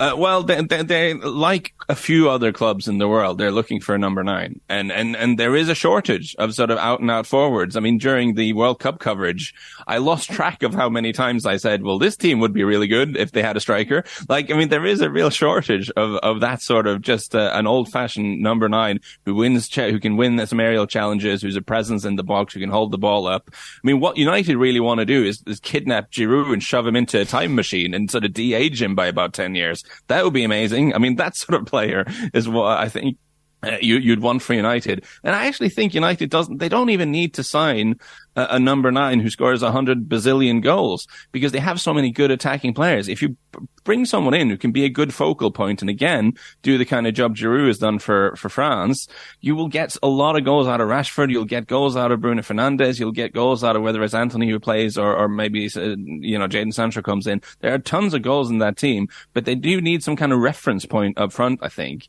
uh, 0.00 0.14
well, 0.16 0.42
they, 0.42 0.62
they, 0.62 0.82
they, 0.82 1.14
like 1.14 1.74
a 1.88 1.94
few 1.94 2.28
other 2.30 2.52
clubs 2.52 2.88
in 2.88 2.98
the 2.98 3.08
world, 3.08 3.38
they're 3.38 3.52
looking 3.52 3.80
for 3.80 3.94
a 3.94 3.98
number 3.98 4.24
nine, 4.24 4.60
and 4.68 4.90
and 4.90 5.14
and 5.14 5.38
there 5.38 5.54
is 5.54 5.68
a 5.68 5.74
shortage 5.74 6.34
of 6.38 6.54
sort 6.54 6.70
of 6.70 6.78
out 6.78 7.00
and 7.00 7.10
out 7.10 7.26
forwards. 7.26 7.76
I 7.76 7.80
mean, 7.80 7.98
during 7.98 8.34
the 8.34 8.52
World 8.54 8.80
Cup 8.80 8.98
coverage, 8.98 9.54
I 9.86 9.98
lost 9.98 10.30
track 10.30 10.62
of 10.62 10.74
how 10.74 10.88
many 10.88 11.12
times 11.12 11.46
I 11.46 11.58
said, 11.58 11.82
"Well, 11.82 11.98
this 11.98 12.16
team 12.16 12.40
would 12.40 12.52
be 12.52 12.64
really 12.64 12.88
good 12.88 13.16
if 13.16 13.32
they 13.32 13.42
had 13.42 13.56
a 13.56 13.60
striker." 13.60 14.04
Like, 14.28 14.50
I 14.50 14.56
mean, 14.56 14.70
there 14.70 14.86
is 14.86 15.00
a 15.00 15.10
real 15.10 15.30
shortage 15.30 15.90
of 15.90 16.16
of 16.16 16.40
that 16.40 16.62
sort 16.62 16.86
of 16.86 17.02
just 17.02 17.34
uh, 17.34 17.50
an 17.54 17.65
old 17.66 17.90
fashioned 17.90 18.40
number 18.40 18.68
nine 18.68 19.00
who 19.24 19.34
wins, 19.34 19.72
who 19.74 20.00
can 20.00 20.16
win 20.16 20.44
some 20.46 20.60
aerial 20.60 20.86
challenges, 20.86 21.42
who's 21.42 21.56
a 21.56 21.62
presence 21.62 22.04
in 22.04 22.16
the 22.16 22.24
box, 22.24 22.54
who 22.54 22.60
can 22.60 22.70
hold 22.70 22.92
the 22.92 22.98
ball 22.98 23.26
up. 23.26 23.50
I 23.52 23.80
mean, 23.82 24.00
what 24.00 24.16
United 24.16 24.56
really 24.56 24.80
want 24.80 25.00
to 25.00 25.06
do 25.06 25.24
is, 25.24 25.42
is 25.46 25.60
kidnap 25.60 26.10
Giroud 26.10 26.52
and 26.52 26.62
shove 26.62 26.86
him 26.86 26.96
into 26.96 27.20
a 27.20 27.24
time 27.24 27.54
machine 27.54 27.94
and 27.94 28.10
sort 28.10 28.24
of 28.24 28.32
de-age 28.32 28.80
him 28.80 28.94
by 28.94 29.06
about 29.06 29.32
10 29.32 29.54
years. 29.54 29.84
That 30.08 30.24
would 30.24 30.32
be 30.32 30.44
amazing. 30.44 30.94
I 30.94 30.98
mean, 30.98 31.16
that 31.16 31.36
sort 31.36 31.60
of 31.60 31.66
player 31.66 32.04
is 32.32 32.48
what 32.48 32.78
I 32.78 32.88
think 32.88 33.18
uh, 33.62 33.78
you, 33.80 34.10
would 34.10 34.22
want 34.22 34.42
for 34.42 34.54
United. 34.54 35.04
And 35.24 35.34
I 35.34 35.46
actually 35.46 35.70
think 35.70 35.94
United 35.94 36.30
doesn't, 36.30 36.58
they 36.58 36.68
don't 36.68 36.90
even 36.90 37.10
need 37.10 37.34
to 37.34 37.42
sign 37.42 37.98
a, 38.36 38.46
a 38.50 38.60
number 38.60 38.92
nine 38.92 39.18
who 39.18 39.30
scores 39.30 39.62
a 39.62 39.72
hundred 39.72 40.08
bazillion 40.08 40.62
goals 40.62 41.06
because 41.32 41.52
they 41.52 41.58
have 41.58 41.80
so 41.80 41.94
many 41.94 42.10
good 42.10 42.30
attacking 42.30 42.74
players. 42.74 43.08
If 43.08 43.22
you 43.22 43.36
bring 43.82 44.04
someone 44.04 44.34
in 44.34 44.50
who 44.50 44.58
can 44.58 44.72
be 44.72 44.84
a 44.84 44.90
good 44.90 45.14
focal 45.14 45.50
point 45.50 45.80
and 45.80 45.88
again, 45.88 46.34
do 46.62 46.76
the 46.76 46.84
kind 46.84 47.06
of 47.06 47.14
job 47.14 47.34
Giroud 47.34 47.68
has 47.68 47.78
done 47.78 47.98
for, 47.98 48.36
for 48.36 48.48
France, 48.48 49.08
you 49.40 49.56
will 49.56 49.68
get 49.68 49.96
a 50.02 50.08
lot 50.08 50.36
of 50.36 50.44
goals 50.44 50.66
out 50.66 50.80
of 50.82 50.88
Rashford. 50.88 51.30
You'll 51.30 51.44
get 51.46 51.66
goals 51.66 51.96
out 51.96 52.12
of 52.12 52.20
Bruno 52.20 52.42
Fernandes. 52.42 53.00
You'll 53.00 53.12
get 53.12 53.32
goals 53.32 53.64
out 53.64 53.74
of 53.74 53.82
whether 53.82 54.02
it's 54.02 54.14
Antony 54.14 54.50
who 54.50 54.60
plays 54.60 54.98
or, 54.98 55.16
or 55.16 55.28
maybe, 55.28 55.66
uh, 55.74 55.96
you 55.96 56.38
know, 56.38 56.46
Jadon 56.46 56.74
Sancho 56.74 57.00
comes 57.00 57.26
in. 57.26 57.40
There 57.60 57.72
are 57.72 57.78
tons 57.78 58.12
of 58.12 58.20
goals 58.20 58.50
in 58.50 58.58
that 58.58 58.76
team, 58.76 59.08
but 59.32 59.46
they 59.46 59.54
do 59.54 59.80
need 59.80 60.02
some 60.02 60.16
kind 60.16 60.32
of 60.32 60.40
reference 60.40 60.84
point 60.84 61.18
up 61.18 61.32
front, 61.32 61.60
I 61.62 61.68
think 61.68 62.06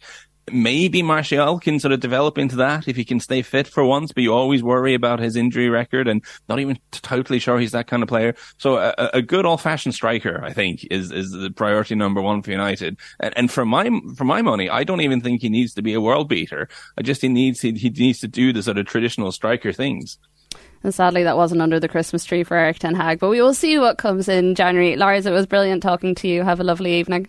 maybe 0.52 1.04
Martial 1.04 1.60
can 1.60 1.80
sort 1.80 1.92
of 1.92 2.00
develop 2.00 2.38
into 2.38 2.56
that 2.58 2.88
if 2.88 2.96
he 2.96 3.04
can 3.04 3.20
stay 3.20 3.42
fit 3.42 3.68
for 3.68 3.84
once, 3.84 4.12
but 4.12 4.24
you 4.24 4.34
always 4.34 4.64
worry 4.64 4.94
about 4.94 5.20
his 5.20 5.36
injury 5.36 5.70
record 5.70 6.08
and 6.08 6.24
not 6.48 6.60
even 6.60 6.80
totally 6.92 7.40
sure 7.40 7.60
he's 7.60 7.74
that 7.74 7.88
kind 7.88 8.04
of 8.04 8.10
player. 8.10 8.36
So 8.58 8.78
a, 8.78 8.94
a 9.14 9.22
good 9.22 9.46
old 9.46 9.62
fashioned 9.62 9.96
striker, 9.96 10.42
I 10.44 10.54
think, 10.54 10.88
is, 10.90 11.12
is 11.12 11.32
the 11.32 11.52
priority 11.52 11.96
number 11.96 12.22
one 12.22 12.42
for 12.42 12.52
United. 12.52 12.98
And, 13.20 13.38
and 13.38 13.52
for 13.52 13.66
my, 13.66 13.90
for 14.16 14.24
my 14.24 14.42
money, 14.42 14.70
I 14.70 14.84
don't 14.84 15.02
even 15.02 15.22
think 15.22 15.42
he 15.42 15.50
needs 15.50 15.74
to 15.76 15.82
be 15.82 15.94
a 15.94 16.02
world 16.02 16.30
beater. 16.30 16.70
I 16.98 17.02
just, 17.02 17.22
he 17.22 17.30
needs, 17.30 17.62
he, 17.62 17.74
he 17.74 17.90
needs 17.90 18.20
to 18.20 18.28
do 18.28 18.54
the 18.54 18.64
sort 18.64 18.78
of 18.78 18.86
traditional 18.86 19.32
striker 19.32 19.74
things. 19.74 20.18
And 20.84 20.94
sadly, 20.94 21.24
that 21.24 21.38
wasn't 21.38 21.62
under 21.62 21.80
the 21.80 21.88
Christmas 21.88 22.24
tree 22.24 22.44
for 22.44 22.56
Erik 22.56 22.80
Ten 22.80 22.96
Hag, 22.96 23.20
but 23.20 23.30
we 23.30 23.42
will 23.42 23.54
see 23.54 23.80
what 23.80 23.98
comes 23.98 24.30
in 24.30 24.56
January. 24.56 24.96
Lars, 24.96 25.26
it 25.26 25.32
was 25.32 25.46
brilliant 25.46 25.84
talking 25.84 26.16
to 26.16 26.28
you. 26.28 26.44
Have 26.44 26.60
a 26.60 26.64
lovely 26.64 26.94
evening. 27.00 27.28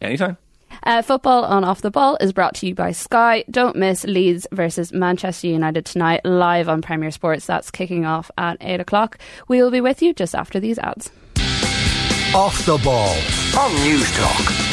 Anytime. 0.00 0.38
Uh, 0.84 1.00
football 1.00 1.44
on 1.44 1.64
Off 1.64 1.80
the 1.80 1.90
Ball 1.90 2.18
is 2.20 2.32
brought 2.32 2.56
to 2.56 2.66
you 2.66 2.74
by 2.74 2.92
Sky. 2.92 3.44
Don't 3.50 3.74
miss 3.76 4.04
Leeds 4.04 4.46
versus 4.52 4.92
Manchester 4.92 5.46
United 5.46 5.86
tonight, 5.86 6.20
live 6.24 6.68
on 6.68 6.82
Premier 6.82 7.10
Sports. 7.10 7.46
That's 7.46 7.70
kicking 7.70 8.04
off 8.04 8.30
at 8.36 8.58
8 8.60 8.80
o'clock. 8.80 9.18
We 9.48 9.62
will 9.62 9.70
be 9.70 9.80
with 9.80 10.02
you 10.02 10.12
just 10.12 10.34
after 10.34 10.60
these 10.60 10.78
ads. 10.78 11.10
Off 12.34 12.66
the 12.66 12.78
Ball 12.84 13.14
on 13.56 13.70
Newstalk. 13.86 14.63